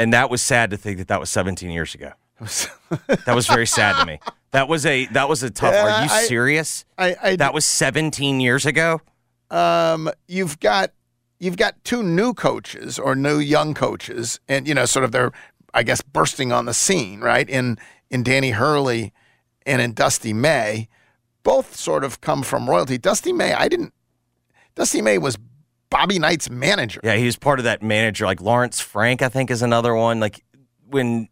[0.00, 2.12] And that was sad to think that that was 17 years ago.
[2.40, 4.18] that was very sad to me.
[4.52, 5.74] That was a that was a tough.
[5.74, 6.86] Yeah, are you I- serious?
[6.96, 9.02] I, I that was 17 years ago.
[9.50, 10.92] um, you've got
[11.38, 15.32] you've got two new coaches or new young coaches, and you know, sort of they're
[15.74, 17.48] I guess bursting on the scene, right?
[17.48, 17.76] In
[18.10, 19.12] in Danny Hurley
[19.66, 20.88] and in Dusty May,
[21.42, 22.96] both sort of come from royalty.
[22.96, 23.92] Dusty May, I didn't.
[24.74, 25.36] Dusty May was
[25.90, 27.00] Bobby Knight's manager.
[27.02, 28.24] Yeah, he was part of that manager.
[28.24, 30.20] Like Lawrence Frank, I think, is another one.
[30.20, 30.44] Like
[30.88, 31.28] when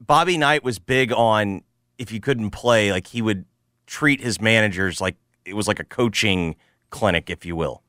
[0.00, 1.62] Bobby Knight was big on
[1.98, 3.44] if you couldn't play, like he would
[3.86, 6.56] treat his managers like it was like a coaching
[6.90, 7.82] clinic, if you will.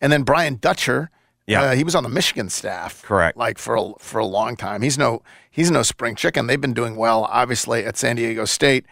[0.00, 1.10] And then Brian Dutcher,
[1.46, 1.62] Yeah.
[1.62, 3.36] uh, he was on the Michigan staff, Correct.
[3.36, 4.82] Like for a, for a long time.
[4.82, 6.46] He's no he's no spring chicken.
[6.46, 8.86] They've been doing well, obviously, at San Diego State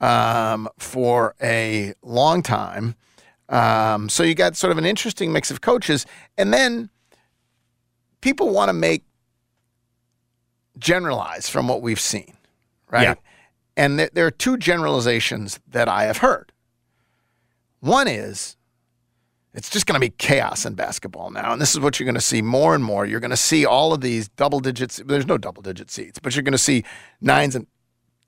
[0.00, 2.94] um, for a long time.
[3.48, 6.06] Um, so you got sort of an interesting mix of coaches,
[6.38, 6.90] and then
[8.20, 9.04] people want to make
[10.78, 12.34] generalize from what we've seen,
[12.90, 13.02] right?
[13.02, 13.14] Yeah.
[13.76, 16.52] And th- there are two generalizations that I have heard.
[17.80, 18.56] One is
[19.54, 21.52] it's just going to be chaos in basketball now.
[21.52, 23.06] And this is what you're going to see more and more.
[23.06, 25.00] You're going to see all of these double digits.
[25.06, 26.84] There's no double digit seats, but you're going to see
[27.20, 27.68] nines and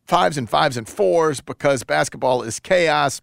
[0.06, 3.20] fives and fives and fours because basketball is chaos.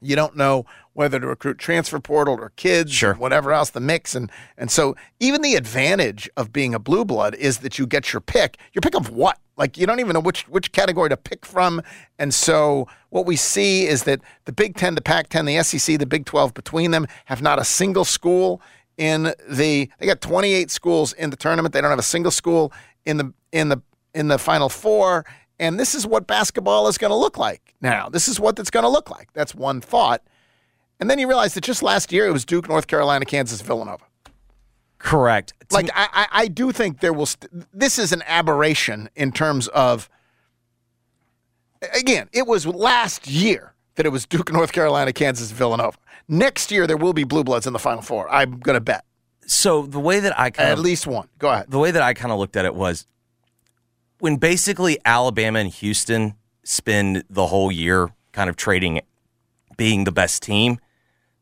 [0.00, 3.12] You don't know whether to recruit transfer portal or kids Sure.
[3.12, 7.04] or whatever else the mix and and so even the advantage of being a blue
[7.04, 8.58] blood is that you get your pick.
[8.72, 9.38] Your pick of what?
[9.56, 11.82] Like you don't even know which which category to pick from.
[12.18, 16.06] And so what we see is that the Big 10, the Pac-10, the SEC, the
[16.06, 18.60] Big 12 between them have not a single school
[18.96, 21.72] in the they got 28 schools in the tournament.
[21.72, 22.72] They don't have a single school
[23.04, 23.80] in the in the
[24.14, 25.24] in the final four
[25.58, 28.08] And this is what basketball is going to look like now.
[28.08, 29.32] This is what it's going to look like.
[29.34, 30.22] That's one thought.
[31.00, 34.04] And then you realize that just last year it was Duke, North Carolina, Kansas, Villanova.
[34.98, 35.54] Correct.
[35.70, 37.26] Like I, I, I do think there will.
[37.26, 40.08] St- this is an aberration in terms of.
[41.94, 45.96] Again, it was last year that it was Duke, North Carolina, Kansas, Villanova.
[46.28, 48.30] Next year there will be blue bloods in the Final Four.
[48.30, 49.04] I'm going to bet
[49.46, 51.28] So the way that I kind at of least one.
[51.38, 51.66] Go ahead.
[51.70, 53.06] the way that I kind of looked at it was
[54.18, 59.00] when basically Alabama and Houston spend the whole year kind of trading
[59.78, 60.78] being the best team,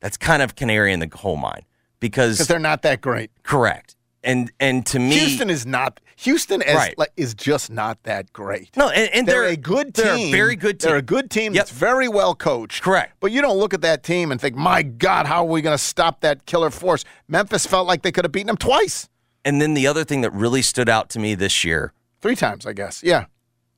[0.01, 1.63] that's kind of canary in the coal mine
[2.01, 3.31] because they're not that great.
[3.43, 3.97] correct.
[4.25, 6.01] And and to me Houston is not.
[6.17, 6.99] Houston is, Right.
[6.99, 8.77] like, is just not that great.
[8.77, 10.05] No, and, and they're, they're, a good team.
[10.05, 10.89] They're a very good team.
[10.89, 12.83] They're a good team that's very well coached.
[12.83, 13.15] Correct.
[13.21, 15.75] But you don't look at that team and think, my God, how are we going
[15.79, 17.05] to stop that killer force?
[17.29, 19.09] Memphis felt like they could have beaten them twice,
[19.45, 22.67] And then the other thing that really stood out to me this year, three times,
[22.67, 23.01] I guess.
[23.05, 23.27] Yeah.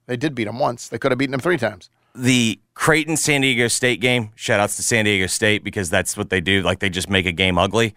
[0.06, 0.88] They did beat them once.
[0.88, 1.90] They could have beaten them three times.
[2.20, 6.30] The Creighton San Diego State game, shout outs to San Diego State because that's what
[6.30, 6.62] they do.
[6.62, 7.94] Like they just make a game ugly.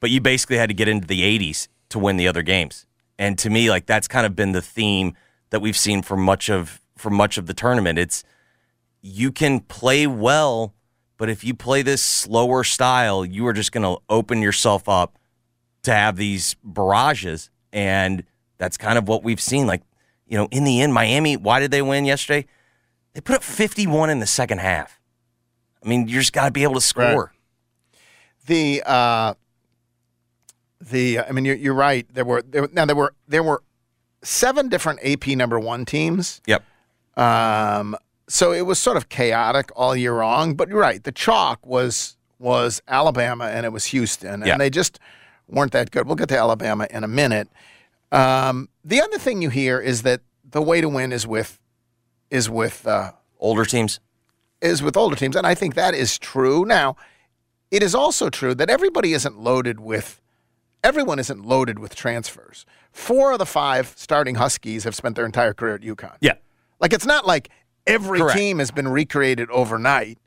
[0.00, 2.86] But you basically had to get into the 80s to win the other games.
[3.18, 5.14] And to me, like that's kind of been the theme
[5.50, 7.98] that we've seen for much of for much of the tournament.
[7.98, 8.24] It's
[9.02, 10.74] you can play well,
[11.16, 15.18] but if you play this slower style, you are just going to open yourself up
[15.82, 17.50] to have these barrages.
[17.72, 18.24] And
[18.58, 19.66] that's kind of what we've seen.
[19.66, 19.82] Like,
[20.26, 22.46] you know, in the end, Miami, why did they win yesterday?
[23.16, 25.00] They put up 51 in the second half.
[25.82, 27.32] I mean, you just got to be able to score.
[28.44, 29.32] The uh,
[30.82, 32.06] the I mean, you're, you're right.
[32.12, 33.62] There were there, now there were there were
[34.22, 36.42] seven different AP number one teams.
[36.46, 36.62] Yep.
[37.16, 37.96] Um,
[38.28, 40.54] so it was sort of chaotic all year long.
[40.54, 41.02] But you're right.
[41.02, 44.58] The chalk was was Alabama and it was Houston, and Yeah.
[44.58, 44.98] they just
[45.48, 46.06] weren't that good.
[46.06, 47.48] We'll get to Alabama in a minute.
[48.12, 51.58] Um, the other thing you hear is that the way to win is with
[52.30, 54.00] is with uh, Older teams.
[54.60, 56.64] is with older teams, and I think that is true.
[56.64, 56.96] Now,
[57.70, 60.20] it is also true that everybody isn't loaded with
[60.84, 62.64] everyone isn't loaded with transfers.
[62.92, 66.16] Four of the five starting Huskies have spent their entire career at UConn.
[66.20, 66.34] Yeah.
[66.80, 67.50] Like it's not like
[67.86, 68.38] every Correct.
[68.38, 70.18] team has been recreated overnight.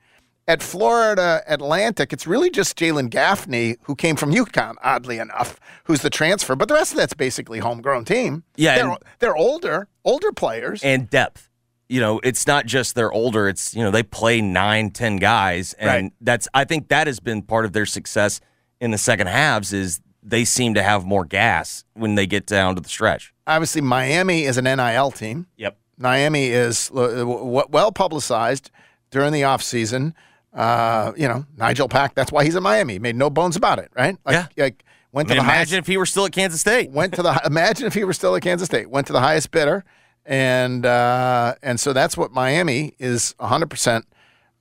[0.48, 6.02] At Florida Atlantic, it's really just Jalen Gaffney, who came from UConn, oddly enough, who's
[6.02, 6.56] the transfer.
[6.56, 8.44] But the rest of that's basically homegrown team.
[8.56, 10.84] Yeah, They're, and- they're older, older players.
[10.84, 11.49] and depth.
[11.90, 13.50] You know, it's not just they're older.
[13.50, 16.14] It's you know they play nine, ten guys, and Right.
[16.22, 18.40] that's I think that has been part of their success
[18.80, 19.74] in the second halves.
[19.74, 23.34] Is they seem to have more gas when they get down to the stretch.
[23.48, 25.48] Obviously, Miami is an NIL team.
[25.58, 25.78] Yep.
[25.98, 27.24] Miami is uh,
[27.70, 28.70] well publicized
[29.12, 30.14] during the offseason.
[30.54, 32.94] Uh, you know, Nijel Pack, that's why he's in Miami.
[32.94, 34.18] He Made no bones about it, right?
[34.26, 34.48] Like, Yeah.
[34.64, 36.92] Like, went I mean, to the highest, imagine if he were still at Kansas State.
[36.92, 38.90] went to the imagine if he were still at Kansas State.
[38.90, 39.84] Went to the highest bidder,
[40.30, 44.06] and uh, and so that's what Miami is 100 percent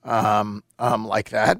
[0.03, 1.59] um, um, like that.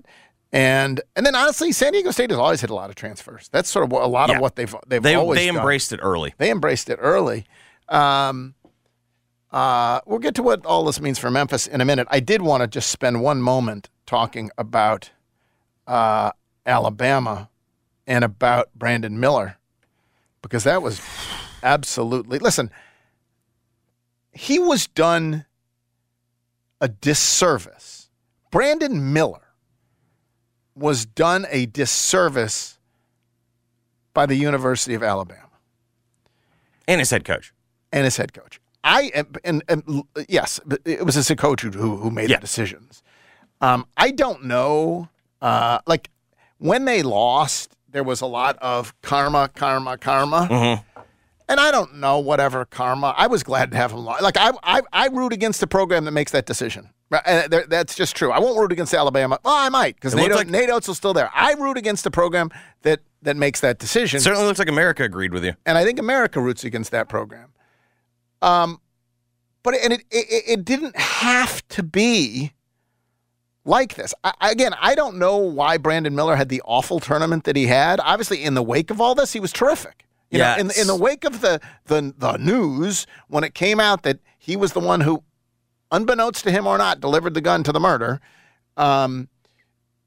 [0.51, 3.49] And and then honestly, San Diego State has always had a lot of transfers.
[3.51, 4.35] That's sort of what, a lot Yeah.
[4.37, 5.57] of what they've they've They always they done.
[5.57, 6.33] embraced it early.
[6.39, 7.45] They embraced it early.
[7.87, 8.55] Um,
[9.51, 12.07] uh, we'll get to what all this means for Memphis in a minute.
[12.09, 15.11] I did want to just spend one moment talking about
[15.85, 16.31] uh,
[16.65, 17.49] Alabama
[18.07, 19.57] and about Brandon Miller
[20.41, 20.99] because that was
[21.61, 22.39] absolutely.
[22.39, 22.71] Listen,
[24.31, 25.45] he was done
[26.81, 28.09] a disservice.
[28.51, 29.41] Brandon Miller
[30.75, 32.77] was done a disservice
[34.13, 35.41] by the University of Alabama
[36.87, 37.53] And his head coach.
[37.91, 38.59] and his head coach.
[38.83, 42.37] I am, and, and yes, it was his head coach who who made Yeah.
[42.37, 43.03] the decisions.
[43.61, 45.09] Um, I don't know.
[45.41, 46.09] Uh, like
[46.59, 50.88] when they lost, there was a lot of karma, karma, karma, Mm-hmm.
[51.49, 53.13] And I don't know whatever karma.
[53.17, 54.05] I was glad to have him.
[54.05, 56.91] Like I, I, I root against the program that makes that decision.
[57.25, 58.31] And that's just true.
[58.31, 59.39] I won't root against Alabama.
[59.43, 61.31] Well, I might because Nate, like- Nate Oats is still there.
[61.33, 62.51] I root against the program
[62.83, 65.53] that that makes that decision Certainly looks like America agreed with you.
[65.65, 67.51] and I think America roots against that program.
[68.43, 68.79] Um,
[69.63, 72.53] but and it, it it didn't have to be
[73.65, 74.13] like this.
[74.23, 77.99] I, again, I don't know why Brandon Miller had the awful tournament that he had.
[78.01, 80.05] Obviously, in the wake of all this, he was terrific.
[80.31, 80.77] You know, in Yes.
[80.81, 84.73] in the wake of the the the news when it came out that he was
[84.73, 85.23] the one who,
[85.91, 88.21] unbeknownst to him or not, delivered the gun to the murder.
[88.77, 89.27] Um,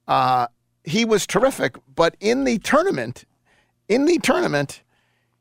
[0.07, 0.47] uh,
[0.85, 3.25] he was terrific, but in the tournament,
[3.89, 4.83] in the tournament,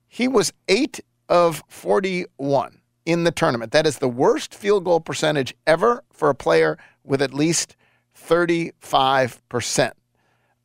[0.08, 3.72] he was eight of 41 in the tournament.
[3.72, 7.76] That is the worst field goal percentage ever for a player with at least
[8.16, 9.92] 35%.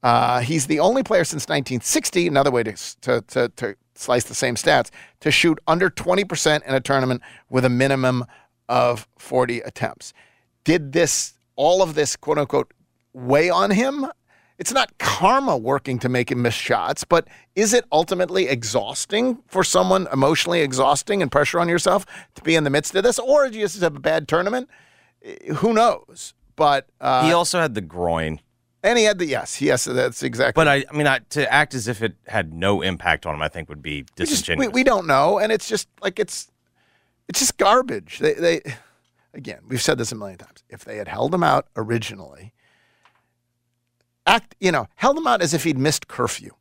[0.02, 4.34] Uh, he's the only player since 1960, another way to, to, to, to slice the
[4.34, 4.90] same stats,
[5.20, 8.24] to shoot under 20% in a tournament with a minimum
[8.68, 10.12] of 40 attempts.
[10.64, 12.72] Did this, all of this, quote unquote,
[13.12, 14.06] weigh on him?
[14.58, 19.62] It's not karma working to make him miss shots, but is it ultimately exhausting for
[19.62, 23.18] someone, emotionally exhausting and pressure on yourself to be in the midst of this?
[23.18, 24.70] Or do you just have a bad tournament?
[25.56, 26.32] Who knows?
[26.56, 28.40] But uh, he also had the groin.
[28.86, 30.52] And he had the yes, yes, that's exactly.
[30.54, 33.42] But I, I mean, I, to act as if it had no impact on him,
[33.42, 34.68] I think would be we, just, disingenuous.
[34.68, 36.50] we, we don't know, and it's just like it's
[37.28, 38.20] it's just garbage.
[38.20, 38.60] They they
[39.34, 40.62] again, we've said this a million times.
[40.68, 42.54] If they had held him out originally,
[44.24, 46.52] act you know, held him out as if he'd missed curfew.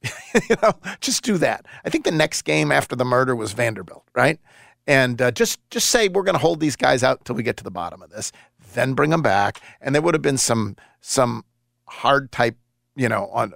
[0.02, 1.64] you know, just do that.
[1.84, 4.40] I think the next game after the murder was Vanderbilt, right?
[4.86, 7.56] And uh, just just say we're going to hold these guys out until we get
[7.58, 8.32] to the bottom of this,
[8.74, 11.44] then bring them back, and there would have been some some
[11.88, 12.56] hard type,
[12.96, 13.52] you know, on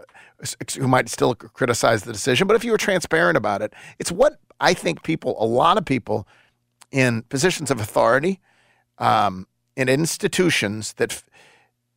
[0.79, 2.47] who might still criticize the decision.
[2.47, 5.85] But if you were transparent about it, it's what I think people, a lot of
[5.85, 6.27] people
[6.91, 8.41] in positions of authority,
[8.99, 11.23] um, in institutions that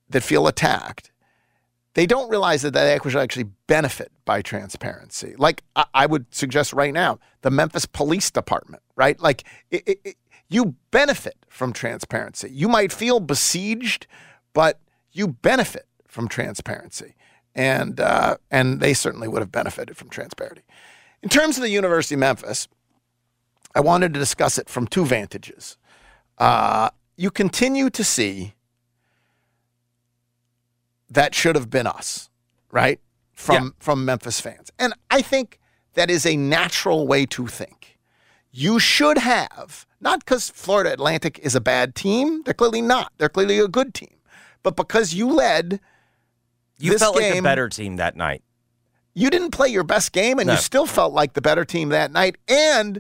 [0.10, 1.12] that feel attacked,
[1.96, 5.34] they don't realize that they actually benefit by transparency.
[5.38, 9.20] Like I, I would suggest right now, the Memphis Police Department, right?
[9.20, 10.18] Like it, it-
[10.48, 12.52] you benefit from transparency.
[12.52, 14.06] You might feel besieged,
[14.54, 14.80] but
[15.12, 17.14] you benefit from transparency,
[17.54, 20.64] and uh, and they certainly would have benefited from transparency.
[21.22, 22.70] In terms of the University of Memphis,
[23.76, 25.78] I wanted to discuss it from two vantages.
[26.38, 28.56] Uh, you continue to see
[31.10, 32.30] that should have been us,
[32.72, 33.02] right?
[33.34, 34.72] From from Memphis fans.
[34.80, 35.60] And I think
[35.96, 38.00] that is a natural way to think.
[38.52, 43.12] You should have, not because Florida Atlantic is a bad team, they're clearly not.
[43.18, 44.16] They're clearly a good team.
[44.64, 45.82] But because you led
[46.78, 48.44] you this felt like the game- better team that night.
[49.14, 50.54] you didn't play your best game and No.
[50.54, 52.36] you still felt like the better team that night.
[52.50, 53.00] And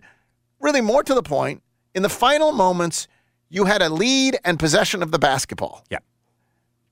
[0.61, 1.61] really, more to the point,
[1.93, 3.07] in the final moments,
[3.49, 5.83] you had a lead and possession of the basketball.
[5.89, 5.99] Yeah.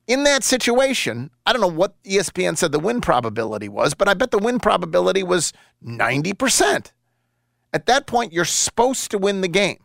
[0.08, 4.14] In that situation, I don't know what ESPN said the win probability was, but I
[4.14, 6.92] bet the win probability was 90%.
[7.72, 9.80] At that point, you're supposed to win the game.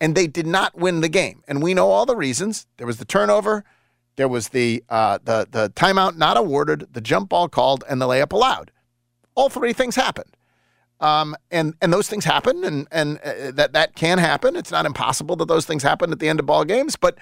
[0.00, 1.42] And they did not win the game.
[1.48, 2.66] And we know all the reasons.
[2.78, 3.64] There was the turnover,
[4.20, 8.06] there was the uh, the the timeout not awarded, the jump ball called, and the
[8.06, 8.70] layup allowed.
[9.34, 10.36] All three things happened.
[11.00, 14.56] Um, and and those things happen, and and uh, that that can happen.
[14.56, 17.16] It's not impossible that those things happen at the end of ball games, but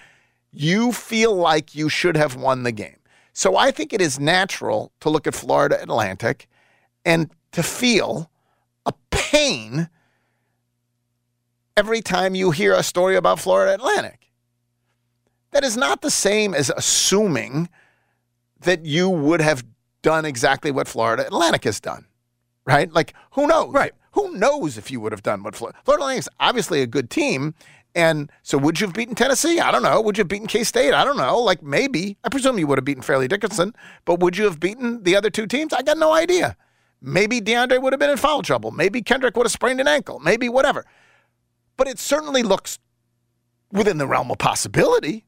[0.51, 2.97] you feel like you should have won the game.
[3.33, 6.49] So I think it is natural to look at Florida Atlantic
[7.05, 8.29] and to feel
[8.87, 9.89] a pain
[11.77, 14.18] every time you hear a story about Florida Atlantic.
[15.53, 17.69] That is not the same as assuming
[18.61, 19.65] that you would have
[20.03, 22.07] done exactly what Florida Atlantic has done,
[22.65, 22.93] right?
[22.93, 23.73] Like, who knows?
[23.73, 23.93] Right.
[24.13, 27.11] Who knows if you would have done what Florida, Florida Atlantic is obviously a good
[27.11, 27.55] team.
[27.95, 29.61] And so, would you have beaten Tennessee?
[29.61, 30.01] I don't know.
[30.01, 30.93] Would you have beaten K State?
[30.93, 31.39] I don't know.
[31.39, 32.19] Like, maybe.
[32.23, 33.75] I presume you would have beaten Fairleigh Dickinson,
[34.05, 35.73] but would you have beaten the other two teams?
[35.73, 36.57] I got no idea.
[37.01, 38.71] Maybe DeAndre would have been in foul trouble.
[38.73, 40.19] Maybe Kendrick would have sprained an ankle.
[40.19, 40.85] Maybe whatever.
[41.77, 42.79] But it certainly looks
[43.73, 45.25] within the realm of possibility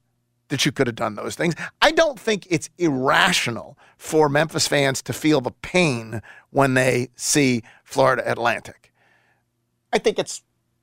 [0.51, 1.55] that you could have done those things.
[1.81, 6.21] I don't think it's irrational for Memphis fans to feel the pain
[6.51, 8.93] when they see Florida Atlantic.
[9.93, 10.43] I think it's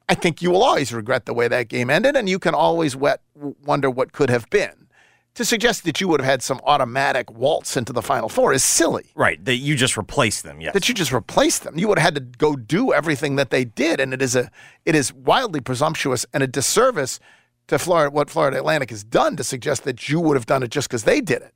[0.10, 2.96] I think you will always regret the way that game ended and you can always
[2.96, 4.88] wet, wonder what could have been.
[5.36, 8.64] To suggest that you would have had some automatic waltz into the final four is
[8.64, 9.12] silly.
[9.14, 9.44] Right.
[9.46, 10.62] That you just replaced them.
[10.62, 10.74] Yes.
[10.74, 11.78] That you just replaced them.
[11.78, 14.50] You would have had to go do everything that they did, and it is a
[14.84, 17.20] it is wildly presumptuous and a disservice
[17.68, 20.72] to Florida what Florida Atlantic has done to suggest that you would have done it
[20.72, 21.54] just because they did it.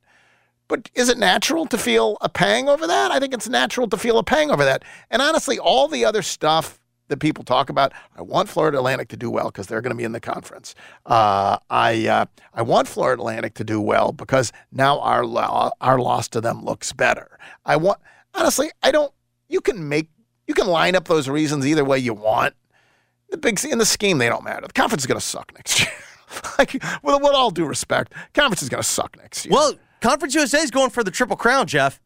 [0.68, 3.10] But is it natural to feel a pang over that?
[3.10, 4.84] I think it's natural to feel a pang over that.
[5.10, 9.16] And honestly, all the other stuff that people talk about, I want Florida Atlantic to
[9.16, 10.74] do well because they're going to be in the conference.
[11.04, 15.98] Uh, I uh, I want Florida Atlantic to do well because now our lo- our
[15.98, 17.38] loss to them looks better.
[17.66, 17.98] I want
[18.34, 19.12] honestly, I don't.
[19.48, 20.08] You can make
[20.46, 22.54] you can line up those reasons either way you want.
[23.32, 24.66] The big in the scheme they don't matter.
[24.66, 25.88] The conference is going to suck next year.
[26.58, 29.52] like with, with all due respect, conference is going to suck next year.
[29.52, 32.00] Well, Conference USA is going for the triple crown, Geoff.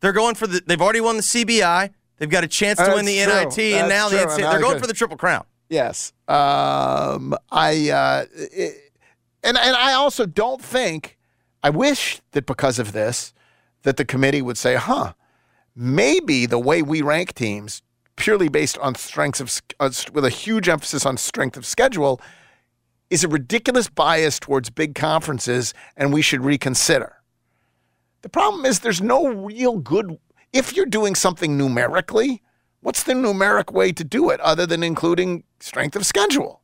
[0.00, 0.62] They're going for the.
[0.64, 1.90] They've already won the CBI.
[2.16, 3.78] They've got a chance to win the That's NIT, true.
[3.78, 4.16] and now the.
[4.16, 4.34] NCAA.
[4.34, 5.44] And They're going for the triple crown.
[5.68, 6.12] Yes.
[6.28, 8.92] Um, I uh, it,
[9.42, 11.18] and and I also don't think.
[11.62, 13.34] I wish that because of this,
[13.82, 15.12] that the committee would say, "Huh,
[15.74, 17.82] maybe the way we rank teams,
[18.20, 22.20] purely based on strengths of uh, with a huge emphasis on strength of schedule,
[23.08, 27.16] is a ridiculous bias towards big conferences, and we should reconsider."
[28.22, 30.18] The problem is there's no real good.
[30.52, 32.42] If you're doing something numerically,
[32.80, 36.60] what's the numeric way to do it other than including strength of schedule?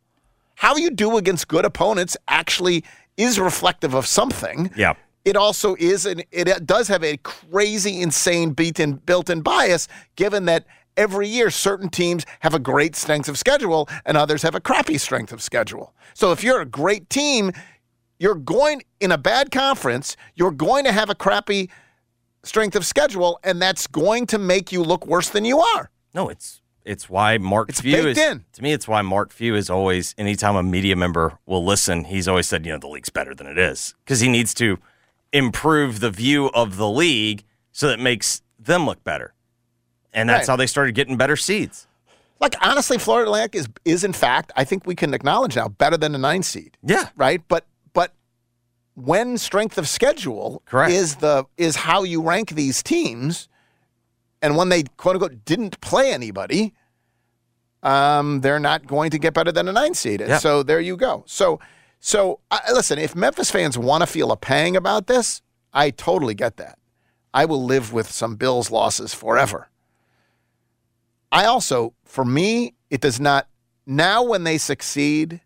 [0.56, 2.84] how you do against good opponents actually
[3.16, 4.70] is reflective of something.
[4.76, 4.94] Yeah.
[5.24, 10.66] It also is, and it does have a crazy, insane beat-in, built-in bias, given that
[10.96, 14.98] every year certain teams have a great strength of schedule and others have a crappy
[14.98, 15.94] strength of schedule.
[16.14, 17.52] So if you're a great team,
[18.18, 21.70] you're going in a bad conference, you're going to have a crappy
[22.42, 25.90] strength of schedule, and that's going to make you look worse than you are.
[26.14, 28.44] No, it's it's why Mark It's Few is in.
[28.52, 28.72] to me.
[28.72, 32.64] It's why Mark Few is always anytime a media member will listen, he's always said,
[32.64, 34.78] you know, the league's better than it is because he needs to
[35.32, 39.34] improve the view of the league so that it makes them look better,
[40.16, 40.52] and that's Right.
[40.52, 41.86] how they started getting better seeds.
[42.40, 45.96] Like honestly, Florida Atlantic is is in fact, I think we can acknowledge now better
[45.96, 46.76] than a nine seed.
[46.82, 47.08] Yeah.
[47.16, 47.40] Right?
[47.48, 48.12] But but
[48.94, 50.90] when strength of schedule Correct.
[50.92, 53.48] is the is how you rank these teams,
[54.42, 56.74] and when they quote unquote didn't play anybody,
[57.82, 60.20] um, they're not going to get better than a nine seed.
[60.20, 60.38] And Yeah.
[60.38, 61.24] so there you go.
[61.26, 61.60] So
[62.00, 65.40] so uh, listen, if Memphis fans want to feel a pang about this,
[65.72, 66.78] I totally get that.
[67.32, 69.68] I will live with some Bills losses forever.
[71.32, 73.48] I also, for me, it does not.
[73.86, 75.40] Now, when they succeed,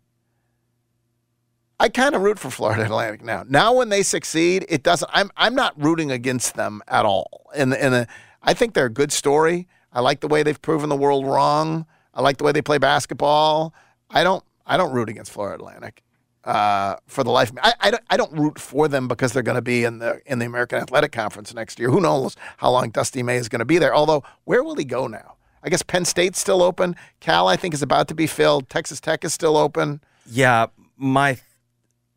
[1.79, 3.43] I kind of root for Florida Atlantic now.
[3.47, 5.09] Now, when they succeed, it doesn't.
[5.13, 7.49] I'm I'm not rooting against them at all.
[7.55, 8.05] And and uh,
[8.41, 9.67] I think they're a good story.
[9.91, 11.85] I like the way they've proven the world wrong.
[12.13, 13.73] I like the way they play basketball.
[14.09, 16.03] I don't I don't root against Florida Atlantic
[16.43, 17.61] uh, for the life of me.
[17.63, 20.21] I, I, don't, I don't root for them because they're going to be in the
[20.25, 21.89] in the American Athletic Conference next year.
[21.89, 23.93] Who knows how long Dusty May is going to be there?
[23.93, 25.35] Although, where will he go now?
[25.63, 26.95] I guess Penn State's still open.
[27.19, 28.69] Cal, I think, is about to be filled.
[28.69, 30.01] Texas Tech is still open.
[30.25, 31.39] Yeah, my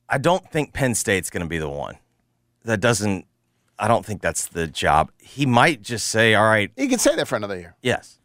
[0.09, 1.97] I don't think Penn State's going to be the one.
[2.65, 3.27] That doesn't.
[3.79, 5.11] I don't think that's the job.
[5.19, 7.77] He might just say, "All right, He can say that for another year.
[7.83, 8.19] yes."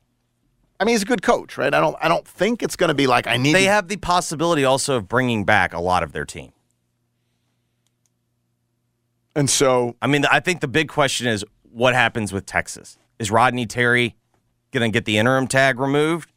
[0.82, 1.74] I mean, he's a good coach, right?
[1.74, 3.54] I don't I don't think it's going to be like I need.
[3.54, 6.54] They to- have the possibility also of bringing back a lot of their team.
[9.36, 12.98] And so, I mean, I think the big question is what happens with Texas?
[13.20, 14.16] Is Rodney Terry
[14.72, 16.32] going to get the interim tag removed?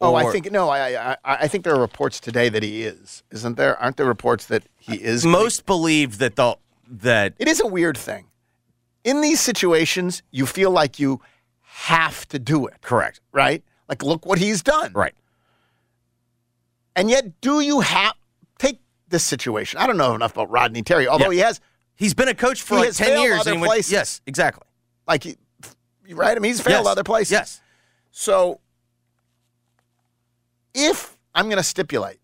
[0.00, 0.68] Oh, I think no.
[0.68, 3.24] I, I I think there are reports today that he is.
[3.32, 3.76] Isn't there?
[3.82, 5.26] Aren't there reports that he is?
[5.26, 6.56] most believe that the
[6.88, 8.26] that It is a weird thing.
[9.02, 11.20] In these situations, you feel like you
[11.62, 12.74] have to do it.
[12.80, 13.64] correct, right?
[13.88, 14.92] Like, look what he's done.
[14.92, 15.14] right?
[16.96, 18.14] And yet, do you have
[18.58, 19.78] take this situation?
[19.80, 21.32] I don't know enough about Rodney Terry, although Yeah.
[21.32, 21.60] he has
[21.96, 23.40] He's been a coach for like ten years.
[23.40, 24.62] other and he went- yes, exactly.
[25.08, 25.36] like he,
[26.14, 26.36] right.
[26.36, 26.90] I mean, he's failed Yes.
[26.92, 27.32] other places.
[27.32, 27.60] Yes.
[28.10, 28.60] So,
[30.74, 32.18] if I'm going to stipulate,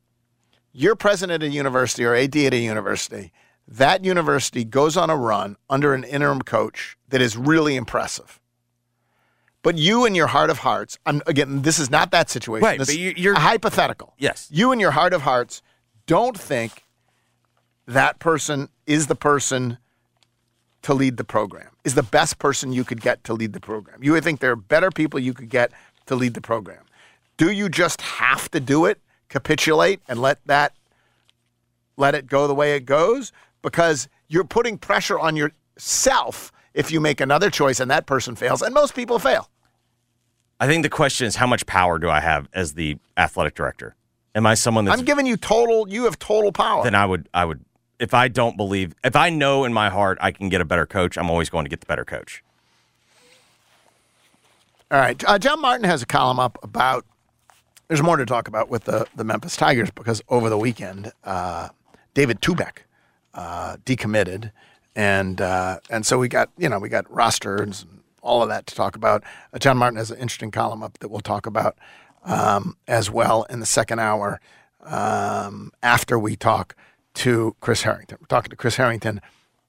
[0.73, 3.33] you're president of a university or AD at a university,
[3.69, 8.41] that university goes on a run under an interim coach that is really impressive.
[9.63, 11.63] But you, in your heart of hearts, I'm again.
[11.63, 12.65] This is not that situation.
[12.67, 14.13] Right, This but you're- a hypothetical.
[14.19, 14.47] Yes.
[14.51, 15.63] You, in your heart of hearts,
[16.07, 16.85] don't think
[17.87, 19.79] that person is the person
[20.85, 21.69] to lead the program.
[21.85, 24.03] Is the best person you could get to lead the program.
[24.03, 25.73] You would think there are better people you could get
[26.07, 26.85] to lead the program.
[27.37, 30.75] Do you just have to do it, capitulate, and let that
[31.97, 33.33] let it go the way it goes?
[33.63, 38.63] Because you're putting pressure on yourself if you make another choice and that person fails,
[38.63, 39.49] and most people fail.
[40.61, 43.97] I think the question is how much power do I have as the athletic director?
[44.35, 45.89] Am I someone that's I'm giving you total.
[45.89, 46.85] You have total power.
[46.85, 47.65] then I would I would
[47.99, 50.87] if I don't believe if I know in my heart I can get a better
[50.87, 52.43] coach, I'm always going to get the better coach.
[54.91, 55.23] All right.
[55.27, 57.05] Uh, John Martin has a column up about.
[57.89, 61.69] There's more to talk about with the, the Memphis Tigers because over the weekend, uh,
[62.15, 62.79] David Tubeck
[63.35, 64.53] uh, decommitted,
[64.97, 68.67] and uh, and so we got you know we got rosters and all of that
[68.67, 69.23] to talk about.
[69.53, 71.77] Uh, John Martin has an interesting column up that we'll talk about
[72.25, 74.41] um, as well in the second hour
[74.83, 76.75] um, after we talk
[77.15, 78.19] to Chris Harrington.
[78.21, 79.21] We're talking to Chris Harrington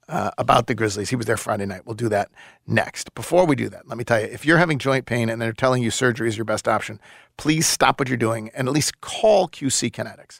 [0.08, 1.10] uh, about the Grizzlies.
[1.10, 1.86] He was there Friday night.
[1.86, 2.30] We'll do that
[2.68, 3.14] next.
[3.16, 5.54] Before we do that, let me tell you if you're having joint pain and they're
[5.54, 7.00] telling you surgery is your best option,
[7.38, 10.40] please stop what you're doing and at least call QC Kinetics.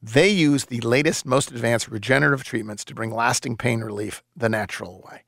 [0.00, 5.04] They use the latest, most advanced regenerative treatments to bring lasting pain relief the natural
[5.10, 5.22] way.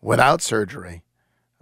[0.00, 1.02] Without surgery,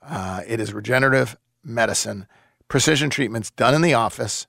[0.02, 2.26] uh, it is regenerative medicine,
[2.68, 4.46] precision treatments done in the office,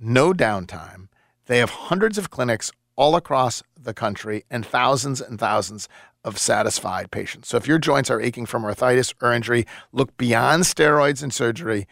[0.00, 1.08] no downtime.
[1.46, 5.88] They have hundreds of clinics all across the country and thousands and thousands
[6.24, 7.48] of satisfied patients.
[7.48, 11.86] So if your joints are aching from arthritis or injury, look beyond steroids and surgery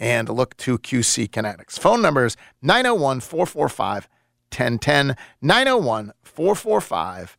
[0.00, 1.78] and look to QC Kinetics.
[1.78, 4.08] Phone numbers is 901 445
[4.50, 5.16] 1010.
[5.40, 7.36] 901 445